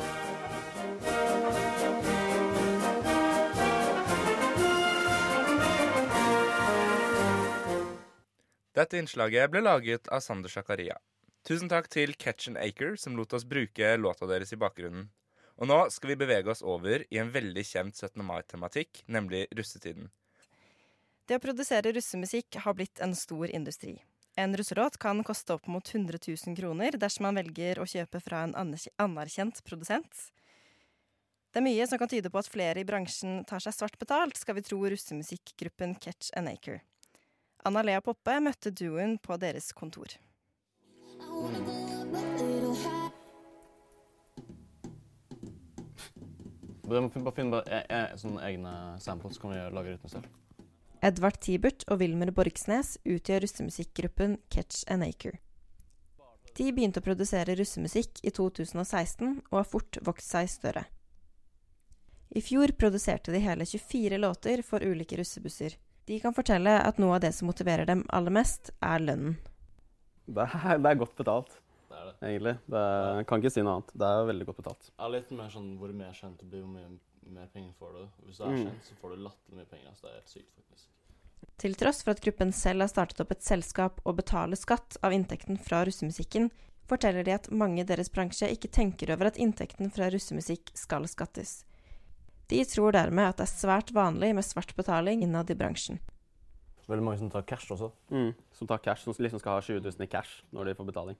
Dette 8.76 9.00
innslaget 9.00 9.52
ble 9.54 9.62
laget 9.64 10.10
av 10.12 10.20
Sander 10.20 10.52
Zakaria. 10.52 10.98
Tusen 11.48 11.70
takk 11.72 11.86
til 11.94 12.12
Catch 12.20 12.50
and 12.50 12.58
Acre, 12.60 12.98
som 13.00 13.16
lot 13.16 13.32
oss 13.38 13.46
bruke 13.48 13.94
låta 13.96 14.28
deres 14.28 14.52
i 14.52 14.60
bakgrunnen. 14.60 15.06
Og 15.56 15.70
nå 15.70 15.78
skal 15.94 16.12
vi 16.12 16.18
bevege 16.20 16.52
oss 16.52 16.64
over 16.66 17.06
i 17.08 17.20
en 17.22 17.32
veldig 17.32 17.64
kjent 17.64 17.96
17. 17.96 18.20
mai-tematikk, 18.28 19.06
nemlig 19.08 19.46
russetiden. 19.56 20.10
Det 21.26 21.38
å 21.40 21.44
produsere 21.46 21.94
russemusikk 21.96 22.58
har 22.66 22.76
blitt 22.76 23.00
en 23.00 23.16
stor 23.16 23.48
industri. 23.48 23.96
En 24.36 24.58
russelåt 24.60 25.00
kan 25.00 25.24
koste 25.24 25.56
opp 25.56 25.70
mot 25.72 25.88
100 25.94 26.20
000 26.28 26.58
kroner 26.58 26.98
dersom 27.00 27.30
man 27.30 27.40
velger 27.40 27.80
å 27.80 27.88
kjøpe 27.88 28.20
fra 28.20 28.44
en 28.44 28.58
anerk- 28.60 28.92
anerkjent 29.00 29.64
produsent. 29.64 30.26
Det 31.56 31.62
er 31.62 31.68
mye 31.70 31.88
som 31.88 32.02
kan 32.02 32.12
tyde 32.12 32.28
på 32.28 32.42
at 32.44 32.52
flere 32.52 32.84
i 32.84 32.88
bransjen 32.90 33.46
tar 33.48 33.64
seg 33.64 33.78
svart 33.78 33.96
betalt, 34.02 34.36
skal 34.36 34.60
vi 34.60 34.66
tro 34.68 34.82
russemusikkgruppen 34.84 35.96
Catch 36.04 36.34
and 36.36 36.52
Acre. 36.52 36.82
Anna 37.65 37.82
Lea 37.82 38.01
Poppe 38.06 38.38
møtte 38.45 38.69
duoen 38.69 39.17
på 39.17 39.38
deres 39.41 39.71
kontor. 39.73 40.13
Du 46.86 46.91
må 46.93 47.10
bare 47.10 47.34
finne 47.34 47.51
bare 47.56 47.63
e- 47.80 47.86
e- 47.89 48.17
sånne 48.21 48.43
egne 48.45 48.73
samples, 49.01 49.39
kan 49.41 49.49
vi 49.49 49.58
lage 49.73 49.95
rytme 49.95 50.12
selv. 50.12 50.28
Edvard 51.01 51.39
Tibert 51.41 51.86
og 51.89 51.99
Wilmer 52.01 52.30
Borgsnes 52.32 52.95
utgjør 53.04 53.41
russemusikkgruppen 53.45 54.38
Catch 54.49 54.84
an 54.88 55.04
Acre. 55.06 55.39
De 56.56 56.69
begynte 56.71 57.01
å 57.01 57.06
produsere 57.06 57.58
russemusikk 57.58 58.21
i 58.23 58.32
2016 58.32 59.41
og 59.49 59.58
har 59.58 59.67
fort 59.67 59.97
vokst 60.06 60.30
seg 60.32 60.47
større. 60.49 60.86
I 62.36 62.41
fjor 62.41 62.71
produserte 62.78 63.34
de 63.34 63.41
hele 63.43 63.65
24 63.65 64.17
låter 64.21 64.63
for 64.63 64.86
ulike 64.86 65.17
russebusser. 65.17 65.75
De 66.06 66.20
kan 66.22 66.34
fortelle 66.38 66.70
at 66.86 67.00
noe 67.02 67.15
av 67.18 67.22
det 67.24 67.32
som 67.34 67.48
motiverer 67.50 67.88
dem 67.89 68.04
aller 68.13 68.34
mest, 68.36 68.70
er 68.86 69.00
lønnen. 69.02 69.38
Det 70.26 70.44
er, 70.46 70.78
det 70.82 70.91
er 70.91 71.00
godt 71.02 71.15
betalt, 71.18 71.52
Det 71.89 71.98
er 71.98 72.06
det. 72.10 72.15
egentlig. 72.30 72.54
Det 72.70 72.78
er, 72.82 73.10
jeg 73.20 73.28
kan 73.30 73.41
ikke 73.41 73.52
si 73.56 73.62
noe 73.65 73.76
annet. 73.80 73.91
Det 73.98 74.08
er 74.10 74.30
veldig 74.30 74.46
godt 74.52 74.60
betalt. 74.62 74.88
Det 74.91 75.06
er 75.06 75.13
litt 75.15 75.32
mer 75.38 75.50
sånn 75.54 75.72
hvor 75.82 75.94
mer 75.98 76.13
kjent 76.18 76.39
du 76.41 76.46
blir, 76.50 76.62
hvor 76.65 76.74
mye 76.76 77.34
mer 77.36 77.48
penger 77.54 77.74
får 77.80 77.94
du. 77.98 78.04
Hvis 78.28 78.38
du 78.38 78.44
er 78.46 78.50
Mm. 78.54 78.63
kjent, 78.68 78.84
så 78.89 78.94
får 79.02 79.15
du 79.15 79.24
latterlig 79.26 79.58
mye 79.60 79.70
penger. 79.72 79.89
Altså, 79.89 80.02
det 80.06 80.12
er 80.12 80.20
helt 80.22 80.34
sykt, 80.36 80.52
faktisk. 80.60 80.88
Til 81.58 81.74
tross 81.76 82.04
for 82.04 82.12
at 82.12 82.22
gruppen 82.22 82.52
selv 82.54 82.82
har 82.82 82.88
startet 82.91 83.22
opp 83.22 83.32
et 83.32 83.41
selskap 83.44 84.02
og 84.06 84.18
betaler 84.18 84.56
skatt 84.60 84.98
av 85.02 85.12
inntekten 85.13 85.58
fra 85.62 85.84
russemusikken, 85.86 86.52
forteller 86.86 87.24
de 87.26 87.32
at 87.34 87.50
mange 87.52 87.80
i 87.82 87.84
deres 87.88 88.10
bransje 88.13 88.50
ikke 88.52 88.70
tenker 88.70 89.10
over 89.13 89.26
at 89.32 89.38
inntekten 89.41 89.89
fra 89.94 90.10
russemusikk 90.13 90.70
skal 90.78 91.08
skattes. 91.10 91.63
De 92.51 92.62
tror 92.69 92.93
dermed 92.93 93.31
at 93.31 93.39
det 93.39 93.47
er 93.47 93.53
svært 93.53 93.93
vanlig 93.95 94.34
med 94.38 94.45
svart 94.45 94.75
betaling 94.77 95.23
innad 95.25 95.49
i 95.49 95.58
bransjen. 95.58 95.99
Veldig 96.86 97.05
mange 97.05 97.17
som 97.17 97.31
tar 97.34 97.45
cash 97.49 97.71
også. 97.73 97.89
Mm, 98.13 98.34
som 98.53 98.69
tar 98.69 98.81
cash, 98.86 99.03
som 99.03 99.15
liksom 99.17 99.41
skal 99.41 99.58
ha 99.58 99.62
20 99.65 99.81
000 99.81 100.05
i 100.05 100.10
cash 100.10 100.43
når 100.53 100.69
de 100.69 100.75
får 100.77 100.89
betaling. 100.91 101.17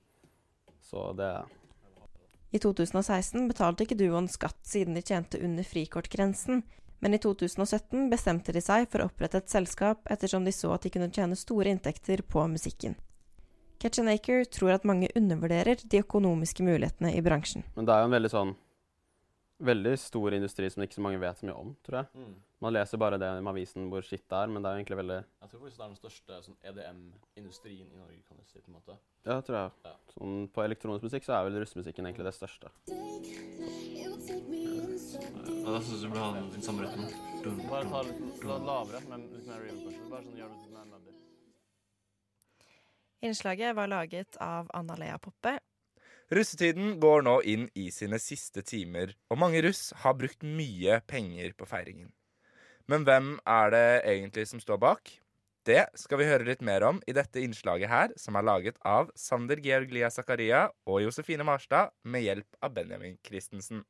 Så 0.86 1.12
det 1.18 1.32
I 2.54 2.62
2016 2.62 3.48
betalte 3.50 3.84
ikke 3.84 3.98
duoen 3.98 4.30
skatt 4.30 4.62
siden 4.64 4.94
de 4.94 5.02
tjente 5.02 5.42
under 5.42 5.66
frikortgrensen, 5.66 6.62
men 7.02 7.18
i 7.18 7.20
2017 7.20 8.06
bestemte 8.14 8.54
de 8.56 8.62
seg 8.64 8.86
for 8.92 9.02
å 9.02 9.10
opprette 9.10 9.42
et 9.42 9.52
selskap 9.52 10.06
ettersom 10.14 10.46
de 10.46 10.54
så 10.56 10.72
at 10.76 10.86
de 10.86 10.94
kunne 10.94 11.12
tjene 11.12 11.36
store 11.36 11.74
inntekter 11.74 12.22
på 12.22 12.46
musikken. 12.48 12.96
Catch 13.82 14.00
tror 14.00 14.72
at 14.72 14.86
mange 14.86 15.10
undervurderer 15.16 15.82
de 15.84 16.00
økonomiske 16.00 16.64
mulighetene 16.64 17.12
i 17.14 17.22
bransjen. 17.22 17.66
Men 17.76 17.86
det 17.86 17.94
er 17.94 18.00
jo 18.00 18.08
en 18.08 18.16
veldig 18.16 18.32
sånn 18.32 18.54
Veldig 19.64 19.94
stor 20.00 20.34
industri 20.36 20.68
som 20.68 20.84
ikke 20.84 20.98
så 20.98 21.04
mange 21.06 21.20
vet 21.22 21.40
så 21.40 21.48
mye 21.48 21.56
om, 21.56 21.70
tror 21.86 22.02
jeg. 22.02 22.08
Mm. 22.20 22.34
Man 22.66 22.74
leser 22.76 23.00
bare 23.00 23.20
det 23.22 23.30
med 23.40 23.52
avisen 23.54 23.86
hvor 23.92 24.04
skitt 24.04 24.26
det 24.28 24.40
er, 24.42 24.50
men 24.52 24.64
det 24.64 24.68
er 24.68 24.74
jo 24.76 24.82
egentlig 24.82 24.98
veldig 25.00 25.20
Jeg 25.22 25.52
tror 25.52 25.62
faktisk 25.62 25.78
det 25.78 25.86
er 25.86 25.92
den 25.92 26.00
største 26.00 26.40
sånn 26.48 26.58
EDM-industrien 26.72 27.88
i 27.88 28.00
Norge, 28.00 28.20
kan 28.28 28.40
du 28.40 28.44
si, 28.50 28.60
på 28.60 28.72
en 28.72 28.76
måte. 28.76 28.98
Ja, 29.24 29.38
tror 29.40 29.58
jeg. 29.60 29.70
Ja. 29.88 29.94
Sånn, 30.16 30.36
på 30.52 30.66
elektronisk 30.66 31.08
musikk 31.08 31.28
så 31.28 31.38
er 31.38 31.48
vel 31.48 31.60
russemusikken 31.62 32.10
egentlig 32.10 32.28
det 32.28 32.36
største. 32.36 32.72
Ja, 35.66 35.72
da 35.72 35.80
syns 35.82 36.02
du 36.04 36.10
burde 36.10 36.24
ha 36.26 36.32
den, 36.36 36.50
den 36.52 36.66
samme 36.66 36.84
rytmen. 36.84 37.08
Bare 37.70 37.88
ta 37.90 38.02
litt 38.10 38.44
lavere, 38.44 39.02
men 39.08 39.24
litt 39.32 39.48
mer 39.48 39.64
real 39.64 39.80
kanskje. 39.86 40.10
Bare 40.12 40.26
sånn 40.26 40.42
gjør 40.42 40.52
det 40.52 40.60
litt 40.66 40.74
mer 40.76 40.90
muddy. 40.92 41.16
Innslaget 43.26 43.78
var 43.80 43.88
laget 43.90 44.38
av 44.44 44.68
Anna 44.76 45.00
Lea 45.00 45.16
Poppe. 45.22 45.56
Russetiden 46.34 46.96
går 46.98 47.22
nå 47.22 47.36
inn 47.46 47.68
i 47.78 47.92
sine 47.94 48.18
siste 48.18 48.64
timer, 48.66 49.12
og 49.30 49.38
mange 49.38 49.60
russ 49.62 49.92
har 50.02 50.16
brukt 50.18 50.42
mye 50.42 50.98
penger 51.06 51.52
på 51.54 51.68
feiringen. 51.70 52.08
Men 52.90 53.06
hvem 53.06 53.28
er 53.46 53.70
det 53.70 53.90
egentlig 54.10 54.48
som 54.50 54.62
står 54.62 54.80
bak? 54.82 55.12
Det 55.70 55.84
skal 55.94 56.18
vi 56.18 56.26
høre 56.26 56.48
litt 56.48 56.64
mer 56.66 56.82
om 56.88 56.98
i 57.06 57.14
dette 57.14 57.44
innslaget 57.46 57.92
her, 57.92 58.16
som 58.18 58.38
er 58.38 58.46
laget 58.46 58.80
av 58.82 59.12
Sander 59.14 59.62
Georg 59.62 59.94
Lia 59.94 60.10
Zakaria 60.10 60.64
og 60.90 61.04
Josefine 61.06 61.46
Marstad 61.46 61.94
med 62.02 62.26
hjelp 62.26 62.58
av 62.58 62.74
Benjamin 62.74 63.20
Christensen. 63.22 63.86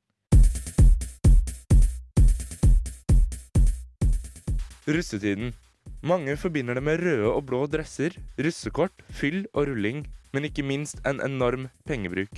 Russetiden. 4.83 5.55
Mange 6.03 6.35
forbinder 6.35 6.75
det 6.75 6.83
med 6.83 6.99
røde 6.99 7.31
og 7.31 7.45
blå 7.47 7.63
dresser, 7.71 8.19
russekort, 8.35 9.07
fyll 9.07 9.45
og 9.53 9.71
rulling, 9.71 10.03
men 10.33 10.47
ikke 10.47 10.65
minst 10.65 11.01
en 11.05 11.21
enorm 11.23 11.67
pengebruk. 11.87 12.33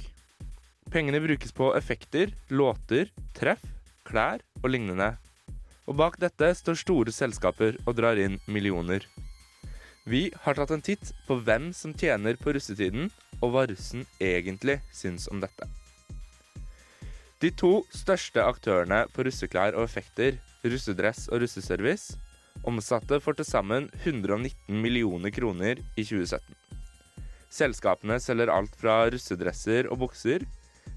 Pengene 0.91 1.19
brukes 1.23 1.51
på 1.51 1.73
effekter, 1.75 2.31
låter, 2.49 3.11
treff, 3.35 3.63
klær 4.07 4.43
og 4.63 4.69
lignende. 4.71 5.13
Og 5.87 5.97
bak 5.99 6.19
dette 6.19 6.53
står 6.55 6.79
store 6.79 7.13
selskaper 7.15 7.79
og 7.85 7.97
drar 7.99 8.19
inn 8.19 8.39
millioner. 8.47 9.03
Vi 10.07 10.29
har 10.43 10.55
tatt 10.55 10.71
en 10.71 10.83
titt 10.83 11.11
på 11.27 11.35
hvem 11.43 11.73
som 11.75 11.95
tjener 11.95 12.39
på 12.39 12.53
russetiden, 12.55 13.09
og 13.41 13.51
hva 13.53 13.65
russen 13.69 14.05
egentlig 14.23 14.79
syns 14.95 15.27
om 15.31 15.41
dette. 15.43 15.67
De 17.43 17.51
to 17.53 17.83
største 17.93 18.41
aktørene 18.41 19.03
på 19.13 19.27
russeklær 19.27 19.75
og 19.77 19.83
effekter, 19.83 20.39
russedress 20.65 21.27
og 21.29 21.43
russeservice, 21.43 22.15
omsatte 22.65 23.19
for 23.21 23.37
til 23.37 23.45
sammen 23.45 23.91
119 23.99 24.79
millioner 24.81 25.35
kroner 25.35 25.83
i 25.95 26.07
2017. 26.07 26.66
Selskapene 27.57 28.19
selger 28.21 28.51
alt 28.53 28.75
fra 28.77 29.07
russedresser 29.09 29.87
og 29.89 30.03
bukser 30.03 30.43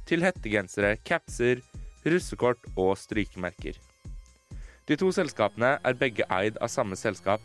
til 0.09 0.25
hettegensere, 0.27 0.97
capser, 1.09 1.63
russekort 2.05 2.67
og 2.77 2.97
strykemerker. 3.01 3.79
De 4.89 4.97
to 4.99 5.09
selskapene 5.15 5.77
er 5.87 5.97
begge 5.97 6.27
eid 6.35 6.59
av 6.61 6.73
samme 6.73 6.99
selskap, 6.99 7.41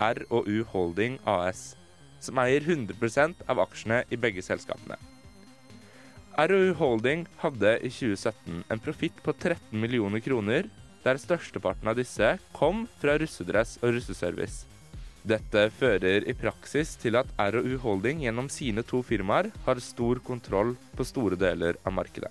R&U 0.00 0.62
Holding 0.72 1.18
AS, 1.28 1.74
som 2.22 2.38
eier 2.40 2.64
100% 2.64 3.44
av 3.50 3.60
aksjene 3.64 4.04
i 4.12 4.18
begge 4.20 4.44
selskapene. 4.44 4.96
R&U 6.36 6.72
Holding 6.78 7.24
hadde 7.40 7.78
i 7.80 7.90
2017 7.90 8.62
en 8.72 8.84
profitt 8.84 9.20
på 9.24 9.32
13 9.34 9.72
millioner 9.80 10.20
kroner, 10.24 10.68
der 11.04 11.20
størsteparten 11.20 11.88
av 11.88 11.96
disse 11.98 12.36
kom 12.56 12.84
fra 13.00 13.16
russedress 13.20 13.76
og 13.82 13.96
russeservice. 13.96 14.75
Dette 15.26 15.64
fører 15.74 16.22
i 16.30 16.34
praksis 16.38 16.92
til 17.02 17.16
at 17.18 17.30
R&U 17.42 17.80
Holding 17.82 18.20
gjennom 18.22 18.46
sine 18.52 18.84
to 18.86 19.00
firmaer 19.02 19.48
har 19.64 19.80
stor 19.82 20.20
kontroll 20.22 20.76
på 20.94 21.06
store 21.08 21.38
deler 21.40 21.80
av 21.82 21.96
markedet. 21.96 22.30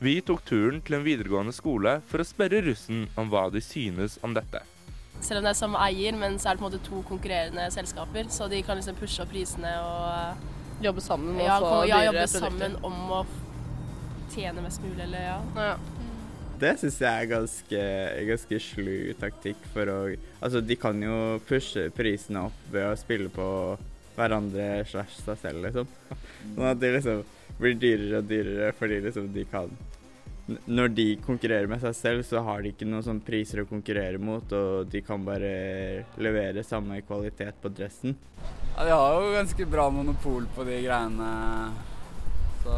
Vi 0.00 0.14
tok 0.24 0.40
turen 0.48 0.80
til 0.84 0.96
en 0.96 1.04
videregående 1.04 1.52
skole 1.56 1.98
for 2.08 2.24
å 2.24 2.28
spørre 2.28 2.62
russen 2.64 3.04
om 3.20 3.28
hva 3.32 3.46
de 3.52 3.60
synes 3.64 4.16
om 4.24 4.32
dette. 4.36 4.62
Selv 5.20 5.42
om 5.42 5.44
det 5.44 5.52
er 5.52 5.60
samme 5.60 5.80
eier, 5.84 6.16
men 6.16 6.40
så 6.40 6.50
er 6.50 6.56
det 6.56 6.62
på 6.62 6.66
en 6.66 6.70
måte 6.70 6.84
to 6.88 7.04
konkurrerende 7.08 7.68
selskaper, 7.72 8.32
så 8.32 8.48
de 8.52 8.62
kan 8.64 8.80
liksom 8.80 8.96
pushe 8.96 9.20
opp 9.24 9.32
prisene 9.32 9.72
og 9.84 10.52
Jobbe 10.84 11.00
sammen 11.00 11.38
og 11.38 11.40
ja, 11.40 11.56
få 11.60 11.76
ja, 11.88 11.98
jobbe 12.04 12.26
sammen 12.28 12.74
om 12.84 13.12
å 13.16 13.22
tjene 14.34 14.60
mest 14.60 14.82
mulig, 14.84 15.06
eller 15.06 15.22
ja. 15.24 15.70
Det 16.56 16.72
syns 16.80 16.96
jeg 17.02 17.10
er 17.10 17.28
ganske, 17.28 17.80
ganske 18.30 18.58
slu 18.64 19.12
taktikk 19.20 19.60
for 19.74 19.90
å 19.92 19.98
Altså, 20.40 20.62
de 20.64 20.76
kan 20.78 20.96
jo 21.02 21.36
pushe 21.48 21.88
prisene 21.96 22.46
opp 22.48 22.70
ved 22.72 22.86
å 22.88 22.96
spille 22.98 23.28
på 23.32 23.48
hverandre 24.16 24.84
slash 24.88 25.18
seg 25.20 25.40
selv, 25.42 25.66
liksom. 25.66 25.90
Sånn 26.54 26.70
at 26.70 26.80
de 26.80 26.92
liksom 26.94 27.24
blir 27.58 27.76
dyrere 27.80 28.22
og 28.22 28.30
dyrere 28.30 28.70
fordi 28.76 29.02
liksom 29.04 29.28
de 29.32 29.44
kan 29.48 29.70
Når 30.68 30.92
de 30.94 31.06
konkurrerer 31.26 31.66
med 31.66 31.80
seg 31.82 31.94
selv, 31.98 32.24
så 32.28 32.40
har 32.46 32.62
de 32.62 32.70
ikke 32.70 32.86
noen 32.86 33.02
sånne 33.02 33.24
priser 33.26 33.64
å 33.64 33.68
konkurrere 33.68 34.20
mot, 34.22 34.52
og 34.54 34.86
de 34.92 35.00
kan 35.02 35.24
bare 35.26 36.04
levere 36.22 36.62
samme 36.62 37.00
kvalitet 37.02 37.58
på 37.58 37.72
dressen. 37.74 38.14
Ja, 38.76 38.84
de 38.86 38.92
har 38.94 39.16
jo 39.24 39.34
ganske 39.34 39.66
bra 39.66 39.88
monopol 39.90 40.46
på 40.54 40.68
de 40.68 40.78
greiene, 40.84 41.32
så 42.62 42.76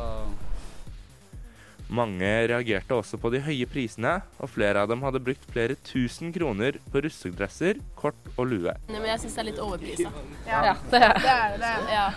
Mange 1.89 2.29
reagerte 2.51 2.97
også 2.99 3.17
på 3.21 3.31
de 3.33 3.41
høye 3.41 3.65
prisene, 3.71 4.19
og 4.37 4.51
flere 4.53 4.83
av 4.85 4.91
dem 4.91 5.01
hadde 5.07 5.23
brukt 5.25 5.47
flere 5.49 5.77
tusen 5.89 6.35
kroner 6.35 6.77
på 6.93 7.01
russedresser, 7.07 7.81
kort 7.97 8.19
og 8.35 8.51
lue. 8.51 8.75
Nei, 8.91 8.99
men 8.99 9.09
jeg 9.15 9.23
syns 9.23 9.39
det 9.39 9.41
er 9.41 9.49
litt 9.49 9.63
overprisa. 9.65 10.13
Ja, 10.45 10.75
det 10.91 11.01
er 11.01 11.15
det. 11.17 11.37
Er 11.37 11.57
det. 11.63 11.73
Ja. 11.95 12.09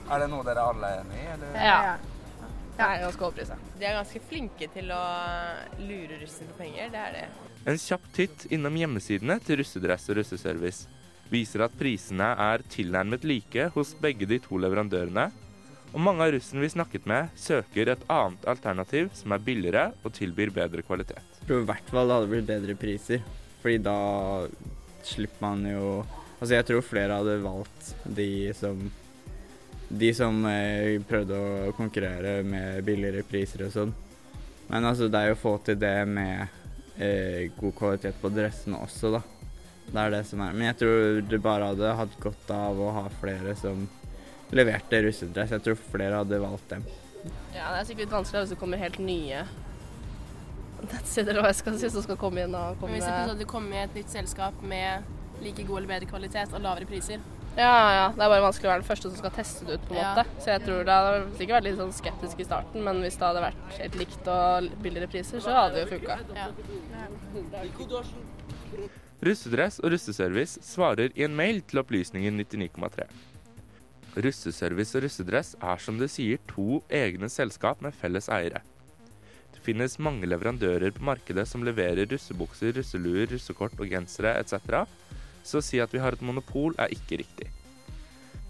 Er 0.00 0.24
det 0.24 0.30
noe 0.32 0.46
dere 0.46 0.64
alle 0.72 0.88
er 0.88 1.02
enig 1.02 1.20
i, 1.20 1.26
eller? 1.34 1.58
Ja. 1.68 1.82
Det 2.78 2.86
er 2.86 3.02
ganske 3.04 3.26
overprisa. 3.26 3.58
De 3.76 3.84
er 3.84 3.98
ganske 3.98 4.22
flinke 4.30 4.70
til 4.72 4.88
å 4.96 5.02
lure 5.84 6.22
russen 6.22 6.48
for 6.48 6.62
penger, 6.62 6.88
det 6.94 7.04
er 7.04 7.18
det. 7.18 7.26
En 7.68 7.76
kjapp 7.76 8.08
titt 8.16 8.46
innom 8.48 8.80
hjemmesidene 8.80 9.36
til 9.44 9.60
russedress 9.60 10.08
og 10.08 10.16
russeservice 10.16 10.88
viser 11.30 11.66
at 11.66 11.76
prisene 11.78 12.32
er 12.40 12.64
tilnærmet 12.72 13.26
like 13.28 13.68
hos 13.76 13.92
begge 14.00 14.26
de 14.26 14.40
to 14.42 14.56
leverandørene, 14.58 15.28
og 15.90 16.02
mange 16.02 16.22
av 16.26 16.32
russen 16.34 16.62
vi 16.62 16.70
snakket 16.70 17.06
med, 17.10 17.32
søker 17.38 17.90
et 17.92 18.02
annet 18.12 18.46
alternativ 18.50 19.10
som 19.16 19.34
er 19.34 19.42
billigere 19.42 19.90
og 20.04 20.14
tilbyr 20.14 20.52
bedre 20.54 20.84
kvalitet. 20.86 21.22
Jeg 21.40 21.48
tror 21.48 21.64
i 21.64 21.68
hvert 21.72 21.90
fall 21.90 22.10
det 22.10 22.18
hadde 22.18 22.30
blitt 22.30 22.48
bedre 22.50 22.76
priser, 22.78 23.24
fordi 23.62 23.80
da 23.82 23.98
slipper 25.06 25.46
man 25.46 25.68
jo 25.68 25.92
Altså, 26.40 26.54
jeg 26.54 26.64
tror 26.70 26.84
flere 26.84 27.16
hadde 27.18 27.34
valgt 27.44 27.90
de 28.16 28.30
som 28.56 28.78
De 29.90 30.08
som 30.16 30.38
eh, 30.48 30.96
prøvde 31.04 31.36
å 31.36 31.72
konkurrere 31.76 32.38
med 32.46 32.78
billigere 32.86 33.24
priser 33.26 33.66
og 33.66 33.72
sånn. 33.74 33.90
Men 34.70 34.86
altså, 34.86 35.08
det 35.10 35.18
er 35.18 35.32
jo 35.32 35.34
å 35.36 35.40
få 35.42 35.52
til 35.66 35.76
det 35.82 35.96
med 36.06 36.46
eh, 36.94 37.50
god 37.58 37.74
kvalitet 37.76 38.20
på 38.22 38.30
dressene 38.30 38.78
også, 38.78 39.10
da. 39.16 39.20
Det 39.90 39.98
er 39.98 40.14
det 40.14 40.22
som 40.28 40.44
er. 40.46 40.54
Men 40.54 40.70
jeg 40.70 40.78
tror 40.84 41.20
det 41.26 41.42
bare 41.42 41.72
hadde 41.72 41.96
hatt 41.98 42.14
godt 42.22 42.52
av 42.54 42.78
å 42.78 42.92
ha 43.00 43.04
flere 43.18 43.56
som 43.58 43.82
leverte 44.56 45.02
russedress. 45.06 45.50
Jeg 45.54 45.62
tror 45.66 45.78
flere 45.92 46.20
hadde 46.22 46.38
valgt 46.42 46.68
dem. 46.72 46.84
Ja, 47.54 47.70
det 47.74 47.80
er 47.80 47.84
sikkert 47.88 48.06
litt 48.06 48.14
vanskelig 48.14 48.40
hvis 48.44 48.54
det 48.54 48.58
kommer 48.60 48.80
helt 48.80 48.98
nye 49.02 49.42
nettsider 50.80 51.34
eller 51.34 51.44
hva 51.44 51.50
jeg 51.52 51.58
skal 51.60 51.74
si, 51.76 51.90
som 51.92 52.02
skal 52.06 52.16
komme 52.16 52.40
inn 52.46 52.54
og 52.56 52.78
Men 52.80 52.94
hvis 52.94 53.04
det 53.04 53.10
plutselig 53.12 53.34
hadde 53.34 53.46
kommet 53.50 53.82
et 53.82 53.98
nytt 54.00 54.14
selskap 54.14 54.62
med 54.64 55.04
like 55.44 55.62
god 55.68 55.76
eller 55.82 55.90
bedre 55.92 56.08
kvalitet 56.08 56.54
og 56.56 56.62
lavere 56.64 56.88
priser 56.88 57.20
Ja, 57.58 57.74
ja. 57.92 58.06
Det 58.16 58.22
er 58.24 58.30
bare 58.32 58.44
vanskelig 58.46 58.68
å 58.68 58.72
være 58.72 58.80
den 58.80 58.88
første 58.88 59.10
som 59.10 59.18
skal 59.20 59.34
teste 59.36 59.66
det 59.68 59.74
ut, 59.76 59.84
på 59.90 59.94
en 59.94 60.00
Ja. 60.00 60.14
måte. 60.14 60.24
Så 60.40 60.46
jeg 60.54 60.62
tror 60.64 60.84
det 60.88 60.94
hadde 60.96 61.36
sikkert 61.36 61.56
vært 61.58 61.66
litt 61.68 61.78
sånn 61.82 61.92
skeptisk 61.92 62.40
i 62.40 62.44
starten, 62.48 62.84
men 62.86 63.02
hvis 63.04 63.18
det 63.18 63.26
hadde 63.28 63.42
vært 63.44 63.76
helt 63.76 63.94
likt 64.00 64.28
og 64.32 64.70
billigere 64.80 65.10
priser, 65.10 65.40
så 65.44 65.50
hadde 65.52 65.74
det 65.74 65.82
jo 65.84 65.98
funka. 65.98 66.18
Russedress 69.20 69.80
og 69.84 69.92
russeservice 69.92 70.62
svarer 70.64 71.10
i 71.14 71.26
en 71.26 71.34
mail 71.36 71.60
til 71.68 71.82
opplysningen 71.82 72.38
99,3. 72.40 73.04
Russeservice 74.16 74.96
og 74.98 75.04
russedress 75.04 75.54
er 75.62 75.82
som 75.82 75.98
det 76.00 76.10
sier 76.10 76.40
to 76.50 76.80
egne 76.90 77.28
selskap 77.30 77.82
med 77.84 77.94
felles 77.94 78.26
eiere. 78.32 78.64
Det 79.54 79.62
finnes 79.62 79.98
mange 80.02 80.26
leverandører 80.26 80.90
på 80.96 81.04
markedet 81.06 81.46
som 81.46 81.62
leverer 81.66 82.08
russebukser, 82.10 82.74
russeluer, 82.78 83.28
russekort 83.30 83.78
og 83.78 83.90
gensere 83.92 84.34
etc., 84.40 84.82
så 85.44 85.60
å 85.60 85.64
si 85.64 85.78
at 85.80 85.94
vi 85.94 86.00
har 86.02 86.16
et 86.16 86.24
monopol 86.26 86.74
er 86.80 86.92
ikke 86.92 87.20
riktig. 87.22 87.48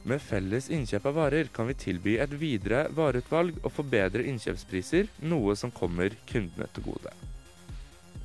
Med 0.09 0.23
felles 0.25 0.71
innkjøp 0.73 1.11
av 1.11 1.19
varer 1.19 1.51
kan 1.53 1.69
vi 1.69 1.77
tilby 1.77 2.15
et 2.23 2.33
videre 2.41 2.87
vareutvalg 2.97 3.59
og 3.61 3.75
få 3.75 3.85
bedre 3.85 4.25
innkjøpspriser, 4.31 5.11
noe 5.29 5.57
som 5.61 5.73
kommer 5.75 6.17
kundene 6.31 6.71
til 6.73 6.89
gode. 6.89 7.13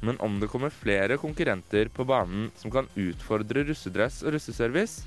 Men 0.05 0.19
om 0.23 0.39
det 0.39 0.47
kommer 0.51 0.71
flere 0.71 1.17
konkurrenter 1.19 1.91
på 1.91 2.05
banen 2.07 2.47
som 2.55 2.71
kan 2.71 2.87
utfordre 2.95 3.65
russedress 3.67 4.21
og 4.23 4.37
russeservice, 4.37 5.03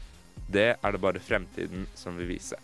det 0.46 0.68
er 0.78 0.92
det 0.92 1.00
bare 1.02 1.20
fremtiden 1.20 1.86
som 1.94 2.16
vil 2.16 2.30
vise. 2.36 2.56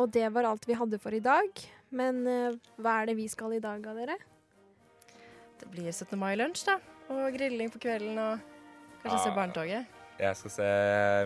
Og 0.00 0.08
det 0.08 0.28
var 0.32 0.46
alt 0.48 0.64
vi 0.68 0.78
hadde 0.78 0.98
for 1.02 1.12
i 1.12 1.20
dag. 1.20 1.60
Men 1.90 2.20
eh, 2.30 2.58
hva 2.78 3.00
er 3.02 3.10
det 3.10 3.16
vi 3.18 3.26
skal 3.30 3.56
i 3.56 3.62
dag, 3.62 3.84
av 3.90 3.96
dere? 3.98 4.16
Det 5.60 5.68
blir 5.72 5.90
17. 5.92 6.14
mai-lunsj, 6.18 6.66
da. 6.68 6.76
Og 7.10 7.34
grilling 7.34 7.70
på 7.74 7.80
kvelden 7.82 8.18
og 8.22 8.44
kanskje 9.02 9.22
se 9.24 9.30
Ah. 9.32 9.36
barnetoget. 9.36 9.96
Jeg 10.20 10.36
skal 10.36 10.52
se 10.52 10.68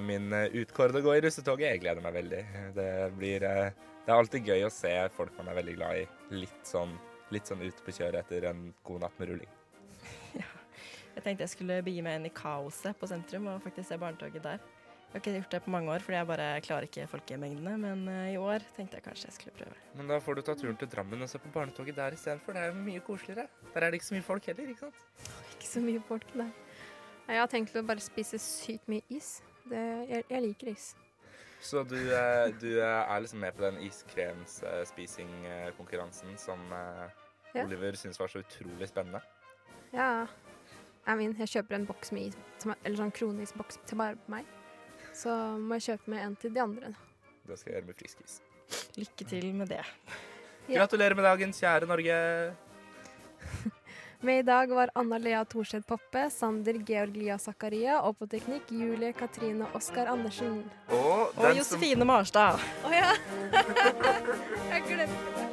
min 0.07 0.33
eh, 0.33 0.55
utkårede 0.63 1.03
gå 1.03 1.17
i 1.17 1.21
russetoget. 1.25 1.67
Jeg 1.75 1.83
gleder 1.83 2.03
meg 2.05 2.15
veldig. 2.15 2.43
Det 2.77 2.89
blir 3.19 3.43
eh, 3.49 3.71
Det 4.05 4.13
er 4.13 4.19
alltid 4.21 4.45
gøy 4.47 4.65
å 4.67 4.71
se 4.73 4.93
folk 5.17 5.33
man 5.39 5.49
er 5.49 5.57
veldig 5.57 5.75
glad 5.79 5.97
i, 6.03 6.07
litt 6.37 6.67
sånn, 6.69 6.91
litt 7.33 7.49
sånn 7.49 7.63
ute 7.65 7.81
på 7.87 7.95
kjøret 7.97 8.21
etter 8.21 8.45
en 8.51 8.67
god 8.85 9.01
natt 9.07 9.19
med 9.19 9.31
rulling. 9.33 9.53
Jeg 11.15 11.23
tenkte 11.23 11.45
jeg 11.47 11.53
skulle 11.55 11.77
begi 11.87 12.03
meg 12.03 12.19
inn 12.19 12.27
i 12.27 12.33
kaoset 12.35 12.97
på 12.99 13.07
sentrum 13.07 13.47
og 13.53 13.61
faktisk 13.63 13.87
se 13.89 13.97
barnetoget 14.03 14.43
der. 14.45 14.59
Jeg 15.15 15.21
har 15.21 15.23
ikke 15.29 15.39
gjort 15.39 15.53
det 15.55 15.63
på 15.63 15.71
mange 15.71 15.93
år, 15.95 16.03
fordi 16.03 16.17
jeg 16.19 16.27
bare 16.27 16.59
klarer 16.67 16.83
ikke 16.89 17.05
folkemengdene. 17.07 17.77
Men 17.79 18.01
eh, 18.11 18.33
i 18.33 18.39
år 18.43 18.65
tenkte 18.75 18.97
jeg 18.99 19.05
kanskje 19.05 19.29
jeg 19.29 19.35
skulle 19.37 19.55
prøve. 19.61 19.77
Men 19.95 20.09
da 20.11 20.17
får 20.19 20.35
du 20.35 20.41
ta 20.43 20.57
turen 20.59 20.75
til 20.81 20.89
Drammen 20.91 21.23
og 21.23 21.29
se 21.31 21.39
på 21.39 21.53
barnetoget 21.55 21.95
der 21.95 22.11
istedenfor. 22.17 22.51
Det 22.57 22.63
er 22.65 22.73
jo 22.73 22.79
mye 22.83 22.99
koseligere. 23.07 23.47
Der 23.77 23.79
er 23.79 23.87
det 23.95 24.01
ikke 24.01 24.09
så 24.09 24.17
mye 24.17 24.27
folk 24.27 24.43
heller, 24.51 24.67
ikke 24.73 24.83
sant? 24.89 24.99
Ikke 25.53 25.69
så 25.71 25.79
mye 25.85 26.01
folk 26.09 26.27
der. 26.33 26.39
Nei, 26.43 26.51
Jeg 27.29 27.39
har 27.45 27.51
tenkt 27.53 27.71
å 27.79 27.83
bare 27.87 28.03
spise 28.03 28.35
sykt 28.43 28.87
mye 28.91 29.07
is. 29.15 29.29
Det, 29.71 29.79
jeg, 30.11 30.27
jeg 30.35 30.41
liker 30.49 30.67
is. 30.73 30.87
Så 31.63 31.87
du, 31.87 31.95
eh, 32.11 32.51
du 32.59 32.75
eh, 32.75 32.83
er 33.07 33.19
liksom 33.23 33.39
med 33.47 33.55
på 33.55 33.63
den 33.69 33.79
iskremspisingkonkurransen 33.87 36.35
som 36.43 36.59
Ja. 37.55 37.63
Oliver 37.63 37.95
syntes 37.95 38.19
var 38.19 38.27
så 38.35 38.43
utrolig 38.43 38.91
spennende? 38.91 39.23
Ja. 39.95 40.27
I 41.07 41.15
mean, 41.15 41.39
jeg 41.39 41.47
kjøper 41.55 41.79
en 41.79 41.87
boks 41.87 42.11
med 42.11 42.27
is, 42.33 42.37
er, 42.67 42.75
eller 42.83 42.99
sånn 42.99 43.15
kronisboks 43.15 43.79
til 43.87 43.95
bare 44.03 44.19
meg. 44.27 44.43
Så 45.15 45.31
må 45.63 45.79
jeg 45.79 45.87
kjøpe 45.93 46.11
med 46.15 46.25
en 46.27 46.37
til 46.43 46.55
de 46.55 46.63
andre. 46.63 46.91
da. 46.95 47.11
Det 47.47 47.59
skal 47.61 47.73
jeg 47.73 47.81
gjøre 47.81 47.87
med 47.91 47.99
friskis. 47.99 48.37
Lykke 48.99 49.25
til 49.29 49.51
med 49.55 49.69
det. 49.71 49.83
Ja. 50.69 50.81
Gratulerer 50.81 51.15
med 51.15 51.25
dagen, 51.29 51.53
kjære 51.53 51.87
Norge. 51.87 52.17
Med 54.25 54.39
i 54.41 54.43
dag 54.47 54.71
var 54.73 54.89
Anna 54.97 55.19
Lea 55.21 55.43
Thorseth 55.45 55.85
Poppe, 55.85 56.31
Sander 56.33 56.79
Georg 56.89 57.13
Lia 57.13 57.37
Zakaria 57.39 57.99
og 58.09 58.17
på 58.17 58.29
teknikk 58.33 58.71
Julie 58.73 59.13
Katrine 59.13 59.69
Oskar 59.77 60.09
Andersen. 60.09 60.63
Og, 60.89 61.37
Og 61.37 61.51
Josefine 61.59 62.09
Marstad. 62.09 62.57
Å 62.89 62.95
ja! 62.95 63.13